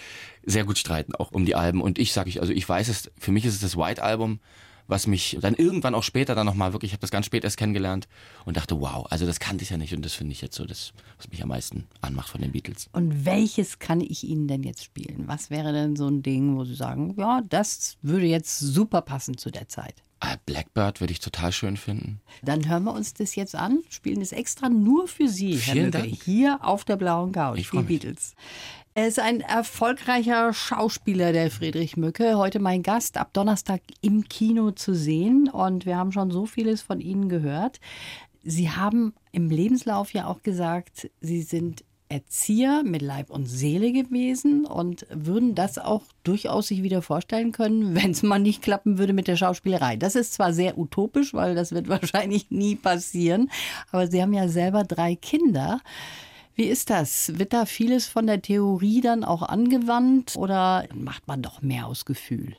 sehr 0.43 0.65
gut 0.65 0.77
streiten, 0.77 1.15
auch 1.15 1.31
um 1.31 1.45
die 1.45 1.55
Alben. 1.55 1.81
Und 1.81 1.99
ich 1.99 2.11
sage 2.11 2.27
ich, 2.27 2.41
also 2.41 2.51
ich 2.51 2.67
weiß 2.67 2.89
es, 2.89 3.09
für 3.17 3.31
mich 3.31 3.45
ist 3.45 3.53
es 3.53 3.61
das 3.61 3.77
White 3.77 4.03
Album 4.03 4.41
was 4.91 5.07
mich 5.07 5.37
dann 5.39 5.55
irgendwann 5.55 5.95
auch 5.95 6.03
später 6.03 6.35
dann 6.35 6.45
nochmal 6.45 6.73
wirklich, 6.73 6.89
ich 6.89 6.93
habe 6.93 7.01
das 7.01 7.11
ganz 7.11 7.25
spät 7.25 7.45
erst 7.45 7.55
kennengelernt 7.55 8.09
und 8.45 8.57
dachte, 8.57 8.79
wow, 8.81 9.07
also 9.09 9.25
das 9.25 9.39
kannte 9.39 9.63
ich 9.63 9.69
ja 9.69 9.77
nicht 9.77 9.93
und 9.95 10.03
das 10.03 10.13
finde 10.13 10.33
ich 10.33 10.41
jetzt 10.41 10.55
so 10.55 10.65
das, 10.65 10.91
was 11.17 11.29
mich 11.29 11.41
am 11.41 11.47
meisten 11.49 11.87
anmacht 12.01 12.27
von 12.29 12.41
den 12.41 12.51
Beatles. 12.51 12.89
Und 12.91 13.25
welches 13.25 13.79
kann 13.79 14.01
ich 14.01 14.25
Ihnen 14.25 14.49
denn 14.49 14.63
jetzt 14.63 14.83
spielen? 14.83 15.23
Was 15.27 15.49
wäre 15.49 15.71
denn 15.71 15.95
so 15.95 16.07
ein 16.07 16.21
Ding, 16.21 16.57
wo 16.57 16.65
Sie 16.65 16.75
sagen, 16.75 17.15
ja, 17.17 17.41
das 17.47 17.97
würde 18.01 18.25
jetzt 18.25 18.59
super 18.59 19.01
passen 19.01 19.37
zu 19.37 19.49
der 19.49 19.69
Zeit? 19.69 20.03
Ah, 20.23 20.35
Blackbird 20.45 20.99
würde 20.99 21.13
ich 21.13 21.19
total 21.19 21.51
schön 21.51 21.77
finden. 21.77 22.21
Dann 22.43 22.69
hören 22.69 22.83
wir 22.83 22.93
uns 22.93 23.15
das 23.15 23.33
jetzt 23.33 23.55
an, 23.55 23.79
spielen 23.89 24.21
es 24.21 24.33
extra 24.33 24.69
nur 24.69 25.07
für 25.07 25.27
Sie, 25.27 25.55
Vielen 25.55 25.75
Herr 25.75 25.85
Mücke, 25.85 25.97
Dank. 25.97 26.23
hier 26.23 26.59
auf 26.61 26.83
der 26.85 26.97
blauen 26.97 27.31
Couch, 27.31 27.57
ich 27.57 27.71
die 27.71 27.81
Beatles. 27.81 28.35
Er 28.93 29.07
ist 29.07 29.19
ein 29.19 29.39
erfolgreicher 29.39 30.51
Schauspieler, 30.51 31.31
der 31.31 31.49
Friedrich 31.49 31.95
Mücke. 31.95 32.37
Heute 32.37 32.59
mein 32.59 32.83
Gast, 32.83 33.15
ab 33.15 33.31
Donnerstag 33.31 33.79
im 34.01 34.27
Kino 34.27 34.71
zu 34.71 34.93
sehen. 34.93 35.47
Und 35.49 35.85
wir 35.85 35.95
haben 35.95 36.11
schon 36.11 36.29
so 36.29 36.45
vieles 36.45 36.81
von 36.81 36.99
Ihnen 36.99 37.29
gehört. 37.29 37.79
Sie 38.43 38.69
haben 38.69 39.13
im 39.31 39.49
Lebenslauf 39.49 40.11
ja 40.11 40.27
auch 40.27 40.43
gesagt, 40.43 41.09
Sie 41.21 41.41
sind 41.41 41.85
Erzieher 42.09 42.83
mit 42.83 43.01
Leib 43.01 43.29
und 43.29 43.45
Seele 43.45 43.93
gewesen 43.93 44.65
und 44.65 45.07
würden 45.09 45.55
das 45.55 45.77
auch 45.77 46.03
durchaus 46.23 46.67
sich 46.67 46.83
wieder 46.83 47.01
vorstellen 47.01 47.53
können, 47.53 47.95
wenn 48.03 48.11
es 48.11 48.23
mal 48.23 48.39
nicht 48.39 48.61
klappen 48.61 48.97
würde 48.97 49.13
mit 49.13 49.29
der 49.29 49.37
Schauspielerei. 49.37 49.95
Das 49.95 50.15
ist 50.15 50.33
zwar 50.33 50.51
sehr 50.51 50.77
utopisch, 50.77 51.33
weil 51.33 51.55
das 51.55 51.71
wird 51.71 51.87
wahrscheinlich 51.87 52.51
nie 52.51 52.75
passieren, 52.75 53.49
aber 53.93 54.07
Sie 54.07 54.21
haben 54.21 54.33
ja 54.33 54.49
selber 54.49 54.83
drei 54.83 55.15
Kinder. 55.15 55.79
Wie 56.55 56.65
ist 56.65 56.89
das? 56.89 57.39
Wird 57.39 57.53
da 57.53 57.65
vieles 57.65 58.07
von 58.07 58.27
der 58.27 58.41
Theorie 58.41 59.01
dann 59.01 59.23
auch 59.23 59.41
angewandt 59.41 60.35
oder 60.35 60.85
macht 60.93 61.27
man 61.27 61.41
doch 61.41 61.61
mehr 61.61 61.87
aus 61.87 62.05
Gefühl? 62.05 62.55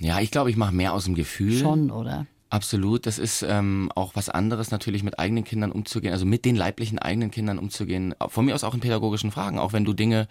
Ja, 0.00 0.20
ich 0.20 0.30
glaube, 0.30 0.50
ich 0.50 0.56
mache 0.56 0.74
mehr 0.74 0.94
aus 0.94 1.04
dem 1.04 1.14
Gefühl. 1.14 1.58
Schon, 1.58 1.90
oder? 1.90 2.26
Absolut. 2.50 3.06
Das 3.06 3.18
ist 3.18 3.42
ähm, 3.42 3.92
auch 3.94 4.16
was 4.16 4.28
anderes, 4.28 4.70
natürlich 4.70 5.02
mit 5.02 5.18
eigenen 5.18 5.44
Kindern 5.44 5.70
umzugehen, 5.70 6.12
also 6.12 6.26
mit 6.26 6.44
den 6.44 6.56
leiblichen 6.56 6.98
eigenen 6.98 7.30
Kindern 7.30 7.58
umzugehen. 7.58 8.14
Von 8.28 8.44
mir 8.44 8.54
aus 8.54 8.64
auch 8.64 8.74
in 8.74 8.80
pädagogischen 8.80 9.30
Fragen, 9.30 9.58
auch 9.58 9.72
wenn 9.72 9.84
du 9.84 9.92
Dinge 9.92 10.26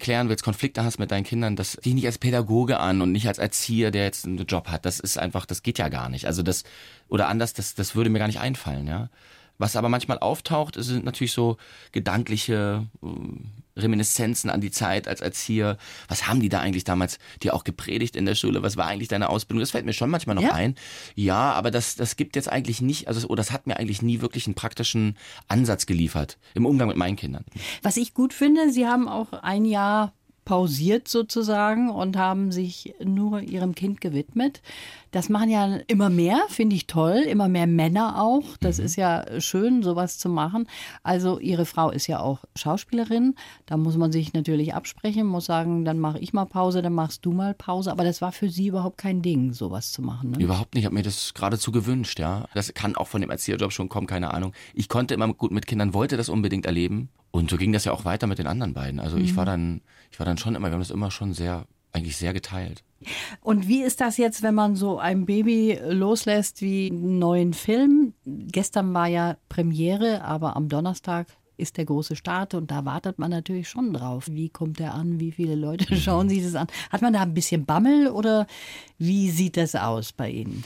klären 0.00 0.28
willst, 0.28 0.42
Konflikte 0.42 0.84
hast 0.84 0.98
mit 0.98 1.10
deinen 1.10 1.24
Kindern, 1.24 1.54
das 1.54 1.72
dich 1.76 1.94
nicht 1.94 2.06
als 2.06 2.18
Pädagoge 2.18 2.80
an 2.80 3.00
und 3.00 3.12
nicht 3.12 3.28
als 3.28 3.38
Erzieher, 3.38 3.90
der 3.90 4.04
jetzt 4.04 4.24
einen 4.24 4.38
Job 4.38 4.68
hat. 4.68 4.86
Das 4.86 4.98
ist 4.98 5.18
einfach, 5.18 5.46
das 5.46 5.62
geht 5.62 5.78
ja 5.78 5.88
gar 5.88 6.08
nicht. 6.08 6.26
Also 6.26 6.42
das, 6.42 6.64
oder 7.08 7.28
anders, 7.28 7.52
das, 7.52 7.74
das 7.74 7.94
würde 7.94 8.10
mir 8.10 8.18
gar 8.18 8.26
nicht 8.26 8.40
einfallen, 8.40 8.86
ja. 8.86 9.08
Was 9.58 9.76
aber 9.76 9.88
manchmal 9.88 10.18
auftaucht, 10.18 10.76
sind 10.78 11.04
natürlich 11.04 11.32
so 11.32 11.56
gedankliche 11.92 12.86
äh, 13.02 13.06
Reminiszenzen 13.76 14.50
an 14.50 14.60
die 14.60 14.70
Zeit 14.70 15.08
als 15.08 15.20
Erzieher. 15.20 15.78
Was 16.08 16.26
haben 16.26 16.40
die 16.40 16.48
da 16.48 16.60
eigentlich 16.60 16.84
damals 16.84 17.18
dir 17.42 17.54
auch 17.54 17.64
gepredigt 17.64 18.16
in 18.16 18.26
der 18.26 18.34
Schule? 18.34 18.62
Was 18.62 18.76
war 18.76 18.86
eigentlich 18.86 19.08
deine 19.08 19.28
Ausbildung? 19.28 19.60
Das 19.60 19.70
fällt 19.70 19.86
mir 19.86 19.92
schon 19.92 20.10
manchmal 20.10 20.36
noch 20.36 20.42
ja. 20.42 20.52
ein. 20.52 20.74
Ja, 21.14 21.52
aber 21.52 21.70
das, 21.70 21.94
das 21.94 22.16
gibt 22.16 22.36
jetzt 22.36 22.50
eigentlich 22.50 22.82
nicht, 22.82 23.08
also 23.08 23.26
oder 23.28 23.40
das 23.40 23.50
hat 23.50 23.66
mir 23.66 23.76
eigentlich 23.78 24.02
nie 24.02 24.20
wirklich 24.20 24.46
einen 24.46 24.54
praktischen 24.54 25.16
Ansatz 25.48 25.86
geliefert 25.86 26.38
im 26.54 26.66
Umgang 26.66 26.88
mit 26.88 26.96
meinen 26.96 27.16
Kindern. 27.16 27.44
Was 27.82 27.96
ich 27.96 28.14
gut 28.14 28.34
finde, 28.34 28.70
Sie 28.72 28.86
haben 28.86 29.08
auch 29.08 29.32
ein 29.32 29.64
Jahr 29.64 30.12
pausiert 30.44 31.06
sozusagen 31.06 31.90
und 31.90 32.16
haben 32.16 32.50
sich 32.50 32.94
nur 33.02 33.40
ihrem 33.40 33.74
Kind 33.74 34.00
gewidmet. 34.00 34.60
Das 35.12 35.28
machen 35.28 35.50
ja 35.50 35.76
immer 35.86 36.10
mehr, 36.10 36.40
finde 36.48 36.74
ich 36.74 36.86
toll, 36.86 37.22
immer 37.28 37.48
mehr 37.48 37.66
Männer 37.66 38.20
auch. 38.20 38.56
Das 38.60 38.78
mhm. 38.78 38.84
ist 38.84 38.96
ja 38.96 39.40
schön, 39.40 39.82
sowas 39.82 40.18
zu 40.18 40.28
machen. 40.28 40.66
Also 41.02 41.38
ihre 41.38 41.64
Frau 41.64 41.90
ist 41.90 42.06
ja 42.06 42.20
auch 42.20 42.40
Schauspielerin. 42.56 43.34
Da 43.66 43.76
muss 43.76 43.96
man 43.96 44.10
sich 44.10 44.32
natürlich 44.32 44.74
absprechen, 44.74 45.26
muss 45.26 45.44
sagen, 45.44 45.84
dann 45.84 45.98
mache 45.98 46.18
ich 46.18 46.32
mal 46.32 46.46
Pause, 46.46 46.82
dann 46.82 46.94
machst 46.94 47.24
du 47.24 47.32
mal 47.32 47.54
Pause. 47.54 47.92
Aber 47.92 48.04
das 48.04 48.20
war 48.20 48.32
für 48.32 48.48
sie 48.48 48.68
überhaupt 48.68 48.98
kein 48.98 49.22
Ding, 49.22 49.52
sowas 49.52 49.92
zu 49.92 50.02
machen. 50.02 50.32
Ne? 50.32 50.42
Überhaupt 50.42 50.74
nicht. 50.74 50.82
Ich 50.82 50.86
habe 50.86 50.94
mir 50.94 51.02
das 51.02 51.34
geradezu 51.34 51.70
gewünscht, 51.70 52.18
ja. 52.18 52.48
Das 52.54 52.72
kann 52.74 52.96
auch 52.96 53.06
von 53.06 53.20
dem 53.20 53.30
Erzieherjob 53.30 53.72
schon 53.72 53.88
kommen, 53.88 54.06
keine 54.06 54.34
Ahnung. 54.34 54.52
Ich 54.74 54.88
konnte 54.88 55.14
immer 55.14 55.32
gut 55.32 55.52
mit 55.52 55.66
Kindern, 55.66 55.94
wollte 55.94 56.16
das 56.16 56.28
unbedingt 56.28 56.66
erleben 56.66 57.10
und 57.32 57.50
so 57.50 57.56
ging 57.56 57.72
das 57.72 57.86
ja 57.86 57.92
auch 57.92 58.04
weiter 58.04 58.26
mit 58.26 58.38
den 58.38 58.46
anderen 58.46 58.74
beiden. 58.74 59.00
Also 59.00 59.16
mhm. 59.16 59.24
ich 59.24 59.36
war 59.36 59.46
dann, 59.46 59.80
ich 60.12 60.18
war 60.18 60.26
dann 60.26 60.38
schon 60.38 60.54
immer, 60.54 60.68
wir 60.68 60.74
haben 60.74 60.80
das 60.80 60.90
immer 60.90 61.10
schon 61.10 61.32
sehr, 61.32 61.66
eigentlich 61.92 62.16
sehr 62.16 62.32
geteilt. 62.32 62.84
Und 63.40 63.66
wie 63.66 63.82
ist 63.82 64.00
das 64.00 64.18
jetzt, 64.18 64.42
wenn 64.42 64.54
man 64.54 64.76
so 64.76 64.98
ein 64.98 65.24
Baby 65.24 65.78
loslässt 65.84 66.60
wie 66.60 66.90
einen 66.90 67.18
neuen 67.18 67.54
Film? 67.54 68.14
Gestern 68.24 68.94
war 68.94 69.08
ja 69.08 69.36
Premiere, 69.48 70.22
aber 70.22 70.54
am 70.54 70.68
Donnerstag 70.68 71.26
ist 71.56 71.76
der 71.78 71.84
große 71.84 72.16
Start 72.16 72.54
und 72.54 72.70
da 72.70 72.84
wartet 72.84 73.18
man 73.18 73.30
natürlich 73.30 73.68
schon 73.68 73.92
drauf. 73.92 74.26
Wie 74.30 74.50
kommt 74.50 74.78
der 74.78 74.94
an? 74.94 75.18
Wie 75.18 75.32
viele 75.32 75.54
Leute 75.54 75.96
schauen 76.00 76.28
sich 76.28 76.42
das 76.42 76.54
an? 76.54 76.66
Hat 76.90 77.02
man 77.02 77.12
da 77.12 77.22
ein 77.22 77.34
bisschen 77.34 77.64
Bammel 77.64 78.08
oder 78.08 78.46
wie 78.98 79.30
sieht 79.30 79.56
das 79.56 79.74
aus 79.74 80.12
bei 80.12 80.30
Ihnen? 80.30 80.64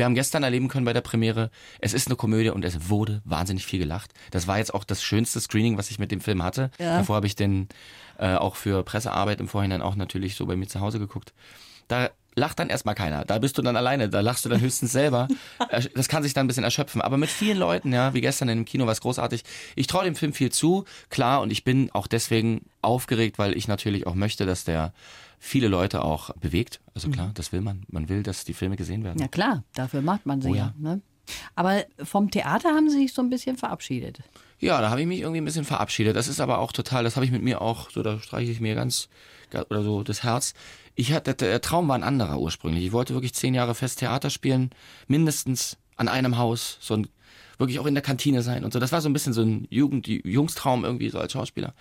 Wir 0.00 0.06
haben 0.06 0.14
gestern 0.14 0.42
erleben 0.42 0.68
können 0.68 0.86
bei 0.86 0.94
der 0.94 1.02
Premiere, 1.02 1.50
es 1.78 1.92
ist 1.92 2.06
eine 2.06 2.16
Komödie 2.16 2.48
und 2.48 2.64
es 2.64 2.88
wurde 2.88 3.20
wahnsinnig 3.26 3.66
viel 3.66 3.80
gelacht. 3.80 4.14
Das 4.30 4.46
war 4.46 4.56
jetzt 4.56 4.72
auch 4.72 4.82
das 4.82 5.02
schönste 5.02 5.40
Screening, 5.40 5.76
was 5.76 5.90
ich 5.90 5.98
mit 5.98 6.10
dem 6.10 6.22
Film 6.22 6.42
hatte. 6.42 6.70
Ja. 6.78 6.96
Davor 6.96 7.16
habe 7.16 7.26
ich 7.26 7.36
den 7.36 7.68
äh, 8.18 8.34
auch 8.34 8.56
für 8.56 8.82
Pressearbeit 8.82 9.40
im 9.40 9.48
Vorhinein 9.48 9.82
auch 9.82 9.96
natürlich 9.96 10.36
so 10.36 10.46
bei 10.46 10.56
mir 10.56 10.68
zu 10.68 10.80
Hause 10.80 11.00
geguckt. 11.00 11.34
Da 11.86 12.08
lacht 12.34 12.58
dann 12.58 12.70
erstmal 12.70 12.94
keiner. 12.94 13.26
Da 13.26 13.38
bist 13.40 13.58
du 13.58 13.62
dann 13.62 13.76
alleine, 13.76 14.08
da 14.08 14.20
lachst 14.20 14.46
du 14.46 14.48
dann 14.48 14.62
höchstens 14.62 14.90
selber. 14.90 15.28
Das 15.94 16.08
kann 16.08 16.22
sich 16.22 16.32
dann 16.32 16.46
ein 16.46 16.48
bisschen 16.48 16.64
erschöpfen. 16.64 17.02
Aber 17.02 17.18
mit 17.18 17.28
vielen 17.28 17.58
Leuten, 17.58 17.92
ja, 17.92 18.14
wie 18.14 18.22
gestern 18.22 18.48
in 18.48 18.60
dem 18.60 18.64
Kino, 18.64 18.86
war 18.86 18.92
es 18.92 19.02
großartig. 19.02 19.44
Ich 19.76 19.86
traue 19.86 20.04
dem 20.04 20.14
Film 20.14 20.32
viel 20.32 20.50
zu, 20.50 20.86
klar, 21.10 21.42
und 21.42 21.52
ich 21.52 21.62
bin 21.62 21.90
auch 21.92 22.06
deswegen 22.06 22.64
aufgeregt, 22.80 23.38
weil 23.38 23.54
ich 23.54 23.68
natürlich 23.68 24.06
auch 24.06 24.14
möchte, 24.14 24.46
dass 24.46 24.64
der 24.64 24.94
viele 25.40 25.66
Leute 25.66 26.04
auch 26.04 26.30
bewegt. 26.36 26.80
Also 26.94 27.08
klar, 27.08 27.28
mhm. 27.28 27.34
das 27.34 27.50
will 27.50 27.62
man. 27.62 27.82
Man 27.88 28.08
will, 28.08 28.22
dass 28.22 28.44
die 28.44 28.54
Filme 28.54 28.76
gesehen 28.76 29.02
werden. 29.02 29.18
Ja 29.18 29.26
klar, 29.26 29.64
dafür 29.74 30.02
macht 30.02 30.26
man 30.26 30.40
sie 30.40 30.50
oh, 30.50 30.54
ja. 30.54 30.74
ja 30.80 30.94
ne? 30.94 31.00
Aber 31.54 31.84
vom 32.02 32.30
Theater 32.30 32.70
haben 32.70 32.90
Sie 32.90 32.98
sich 32.98 33.12
so 33.12 33.22
ein 33.22 33.30
bisschen 33.30 33.56
verabschiedet. 33.56 34.20
Ja, 34.58 34.80
da 34.80 34.90
habe 34.90 35.00
ich 35.00 35.06
mich 35.06 35.20
irgendwie 35.20 35.40
ein 35.40 35.44
bisschen 35.44 35.64
verabschiedet. 35.64 36.16
Das 36.16 36.28
ist 36.28 36.40
aber 36.40 36.58
auch 36.58 36.72
total, 36.72 37.04
das 37.04 37.16
habe 37.16 37.24
ich 37.24 37.32
mit 37.32 37.42
mir 37.42 37.60
auch, 37.60 37.90
so 37.90 38.02
da 38.02 38.18
streiche 38.18 38.50
ich 38.50 38.60
mir 38.60 38.74
ganz, 38.74 39.08
oder 39.52 39.82
so 39.82 40.02
das 40.02 40.22
Herz. 40.24 40.54
Ich 40.96 41.12
hatte, 41.12 41.34
der 41.34 41.60
Traum 41.60 41.88
war 41.88 41.94
ein 41.94 42.02
anderer 42.02 42.40
ursprünglich. 42.40 42.84
Ich 42.84 42.92
wollte 42.92 43.14
wirklich 43.14 43.32
zehn 43.32 43.54
Jahre 43.54 43.74
fest 43.74 44.00
Theater 44.00 44.28
spielen, 44.28 44.70
mindestens 45.06 45.78
an 45.96 46.08
einem 46.08 46.36
Haus, 46.36 46.78
so 46.80 46.94
ein 46.94 47.08
wirklich 47.58 47.78
auch 47.78 47.86
in 47.86 47.94
der 47.94 48.02
Kantine 48.02 48.42
sein 48.42 48.64
und 48.64 48.72
so. 48.72 48.80
Das 48.80 48.90
war 48.90 49.00
so 49.00 49.08
ein 49.08 49.12
bisschen 49.12 49.32
so 49.32 49.42
ein 49.42 49.66
Jugend, 49.70 50.08
Jungstraum 50.08 50.84
irgendwie 50.84 51.10
so 51.10 51.18
als 51.18 51.32
Schauspieler. 51.32 51.74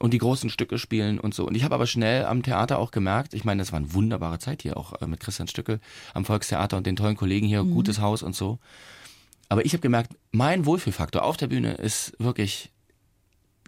Und 0.00 0.14
die 0.14 0.18
großen 0.18 0.48
Stücke 0.48 0.78
spielen 0.78 1.20
und 1.20 1.34
so. 1.34 1.46
Und 1.46 1.54
ich 1.54 1.62
habe 1.62 1.74
aber 1.74 1.86
schnell 1.86 2.24
am 2.24 2.42
Theater 2.42 2.78
auch 2.78 2.90
gemerkt, 2.90 3.34
ich 3.34 3.44
meine, 3.44 3.60
das 3.60 3.70
war 3.70 3.76
eine 3.76 3.92
wunderbare 3.92 4.38
Zeit 4.38 4.62
hier 4.62 4.78
auch 4.78 5.00
äh, 5.00 5.06
mit 5.06 5.20
Christian 5.20 5.46
Stückel 5.46 5.78
am 6.14 6.24
Volkstheater 6.24 6.78
und 6.78 6.86
den 6.86 6.96
tollen 6.96 7.16
Kollegen 7.16 7.46
hier, 7.46 7.62
mhm. 7.62 7.74
gutes 7.74 8.00
Haus 8.00 8.22
und 8.22 8.34
so. 8.34 8.58
Aber 9.50 9.66
ich 9.66 9.74
habe 9.74 9.82
gemerkt, 9.82 10.16
mein 10.32 10.64
Wohlfühlfaktor 10.64 11.22
auf 11.22 11.36
der 11.36 11.48
Bühne 11.48 11.74
ist 11.74 12.14
wirklich 12.18 12.70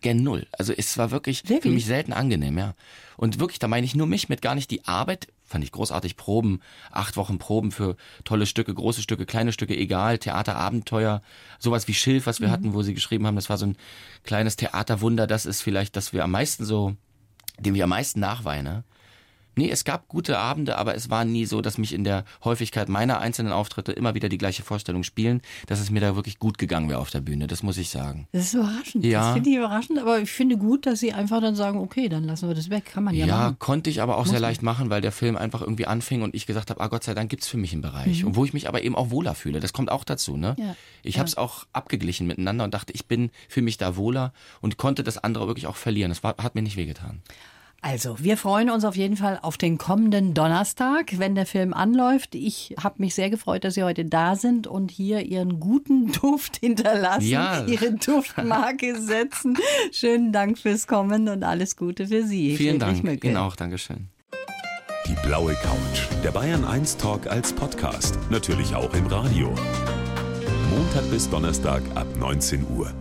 gen 0.01 0.23
Null. 0.23 0.47
Also 0.53 0.73
es 0.73 0.97
war 0.97 1.11
wirklich, 1.11 1.49
wirklich, 1.49 1.62
für 1.62 1.75
mich 1.75 1.87
selten 1.87 2.12
angenehm, 2.12 2.57
ja. 2.57 2.75
Und 3.16 3.38
wirklich, 3.38 3.59
da 3.59 3.68
meine 3.68 3.85
ich 3.85 3.95
nur 3.95 4.07
mich 4.07 4.29
mit 4.29 4.42
gar 4.42 4.55
nicht 4.55 4.71
die 4.71 4.85
Arbeit, 4.85 5.29
fand 5.53 5.62
ich 5.62 5.71
großartig, 5.71 6.17
Proben, 6.17 6.61
acht 6.91 7.17
Wochen 7.17 7.38
Proben 7.38 7.71
für 7.71 7.97
tolle 8.25 8.47
Stücke, 8.47 8.75
große 8.75 9.03
Stücke, 9.03 9.27
kleine 9.27 9.53
Stücke, 9.53 9.77
egal, 9.77 10.19
Theaterabenteuer, 10.19 11.23
sowas 11.59 11.87
wie 11.87 11.95
Schilf, 11.95 12.27
was 12.27 12.41
wir 12.41 12.49
mhm. 12.49 12.53
hatten, 12.53 12.75
wo 12.75 12.83
sie 12.83 12.95
geschrieben 12.95 13.27
haben, 13.27 13.37
das 13.37 13.51
war 13.51 13.59
so 13.59 13.67
ein 13.67 13.77
kleines 14.25 14.57
Theaterwunder, 14.57 15.27
das 15.27 15.47
ist 15.47 15.62
vielleicht, 15.62 15.95
dass 15.95 16.12
wir 16.12 16.25
am 16.25 16.33
meisten 16.33 16.65
so, 16.65 16.97
dem 17.61 17.75
ich 17.75 17.83
am 17.83 17.91
meisten 17.91 18.19
nachweine. 18.19 18.85
Nee, 19.55 19.71
es 19.71 19.85
gab 19.85 20.09
gute 20.09 20.38
Abende, 20.38 20.79
aber 20.79 20.95
es 20.95 21.11
war 21.11 21.25
nie 21.25 21.45
so, 21.45 21.61
dass 21.61 21.79
mich 21.79 21.93
in 21.93 22.05
der 22.05 22.25
Häufigkeit 22.45 22.88
meiner 22.88 23.21
einzelnen 23.21 23.53
Auftritte 23.53 23.93
immer 23.93 24.15
wieder 24.15 24.29
die 24.29 24.38
gleiche 24.38 24.62
Vorstellung 24.62 25.03
spielen, 25.03 25.43
dass 25.67 25.81
es 25.81 25.91
mir 25.91 26.01
da 26.01 26.17
wirklich 26.17 26.38
gut 26.38 26.59
gegangen 26.59 26.88
wäre 26.88 27.01
auf 27.01 27.11
der 27.11 27.21
Bühne. 27.21 27.47
Das 27.47 27.62
muss 27.62 27.77
ich 27.77 27.91
sagen. 27.91 28.29
Das 28.33 28.47
ist 28.47 28.55
überraschend. 28.55 29.05
Ja. 29.05 29.21
Das 29.21 29.35
finde 29.35 29.51
ich 29.51 29.57
überraschend, 29.57 29.99
aber 29.99 30.21
ich 30.21 30.31
finde 30.31 30.57
gut, 30.57 30.87
dass 30.87 31.01
Sie 31.01 31.12
einfach 31.12 31.41
dann 31.41 31.55
sagen, 31.55 31.79
okay, 31.79 32.09
dann 32.09 32.25
lassen 32.25 32.49
wir 32.49 32.55
das 32.55 32.71
weg. 32.71 32.87
Kann 32.87 33.05
man 33.05 33.15
ja, 33.15 33.27
ja 33.27 33.37
machen. 33.37 33.51
Ja, 33.51 33.57
konnte 33.59 33.91
ich 33.91 34.01
aber 34.01 34.17
auch 34.17 34.23
muss 34.23 34.31
sehr 34.31 34.41
leicht 34.41 34.62
machen, 34.62 34.91
weil 34.91 35.01
der 35.01 35.12
Film 35.12 35.37
einfach 35.37 35.61
irgendwie 35.61 35.87
anfing 35.87 36.23
und 36.23 36.35
ich 36.35 36.47
gesagt 36.47 36.71
habe, 36.71 36.81
ah 36.81 36.88
Gott 36.88 37.05
sei 37.05 37.15
Dank 37.15 37.31
gibt's 37.31 37.49
für 37.49 37.59
mich 37.59 37.73
einen 37.73 37.83
Bereich. 37.83 38.23
Mhm. 38.23 38.29
Und 38.29 38.37
wo 38.37 38.45
ich 38.45 38.53
mich 38.53 38.69
aber 38.69 38.83
eben 38.83 38.95
auch 38.95 39.11
wohler 39.11 39.35
fühle. 39.35 39.61
Das 39.61 39.73
kommt 39.73 39.91
auch 39.91 40.05
dazu. 40.05 40.37
Ne? 40.37 40.57
Ja. 40.59 40.77
Ich 41.03 41.17
ja. 41.17 41.19
habe 41.21 41.29
es 41.29 41.37
auch 41.37 41.67
abgeglichen 41.73 42.27
miteinander 42.27 42.65
und 42.65 42.75
dachte, 42.75 42.93
ich 42.93 43.07
bin 43.07 43.31
für 43.49 43.62
mich 43.62 43.77
da 43.77 43.97
wohler 43.97 44.33
und 44.61 44.79
konnte 44.79 45.03
das 45.03 45.19
andere 45.19 45.47
wirklich 45.47 45.67
auch 45.67 45.77
verlieren. 45.77 46.11
Das 46.11 46.23
war, 46.23 46.37
hat 46.38 46.55
mir 46.55 46.62
nicht 46.62 46.77
wehgetan. 46.77 47.23
Also, 47.85 48.16
wir 48.21 48.37
freuen 48.37 48.71
uns 48.71 48.85
auf 48.85 48.95
jeden 48.95 49.16
Fall 49.16 49.40
auf 49.42 49.59
den 49.59 49.77
kommenden 49.77 50.35
Donnerstag, 50.35 51.18
wenn 51.18 51.35
der 51.35 51.47
Film 51.47 51.75
anläuft. 51.75 52.37
Ich 52.37 52.77
habe 52.81 52.95
mich 52.99 53.16
sehr 53.16 53.29
gefreut, 53.29 53.64
dass 53.64 53.75
Sie 53.75 53.83
heute 53.83 54.05
da 54.05 54.37
sind 54.37 54.68
und 54.68 54.92
hier 54.92 55.23
Ihren 55.23 55.59
guten 55.59 56.12
Duft 56.23 56.59
hinterlassen, 56.59 57.27
ja. 57.27 57.64
Ihre 57.66 57.92
Duftmarke 57.92 59.01
setzen. 59.01 59.59
Schönen 59.90 60.33
Dank 60.33 60.59
fürs 60.59 60.87
Kommen 60.87 61.29
und 61.29 61.42
alles 61.42 61.77
Gute 61.77 62.07
für 62.07 62.25
Sie. 62.25 62.57
Vielen 62.57 62.79
Dank. 62.79 63.03
Mücke. 63.03 63.27
Ihnen 63.27 63.37
auch. 63.37 63.57
Dankeschön. 63.57 64.09
Die 65.09 65.16
blaue 65.27 65.55
Couch. 65.55 66.07
Der 66.23 66.31
Bayern 66.31 66.64
1 66.64 66.99
Talk 66.99 67.27
als 67.27 67.53
Podcast. 67.53 68.16
Natürlich 68.31 68.77
auch 68.77 68.95
im 68.95 69.09
Radio. 69.09 69.53
Montag 70.71 71.11
bis 71.11 71.29
Donnerstag 71.29 71.83
ab 71.97 72.07
19 72.16 72.64
Uhr. 72.77 72.92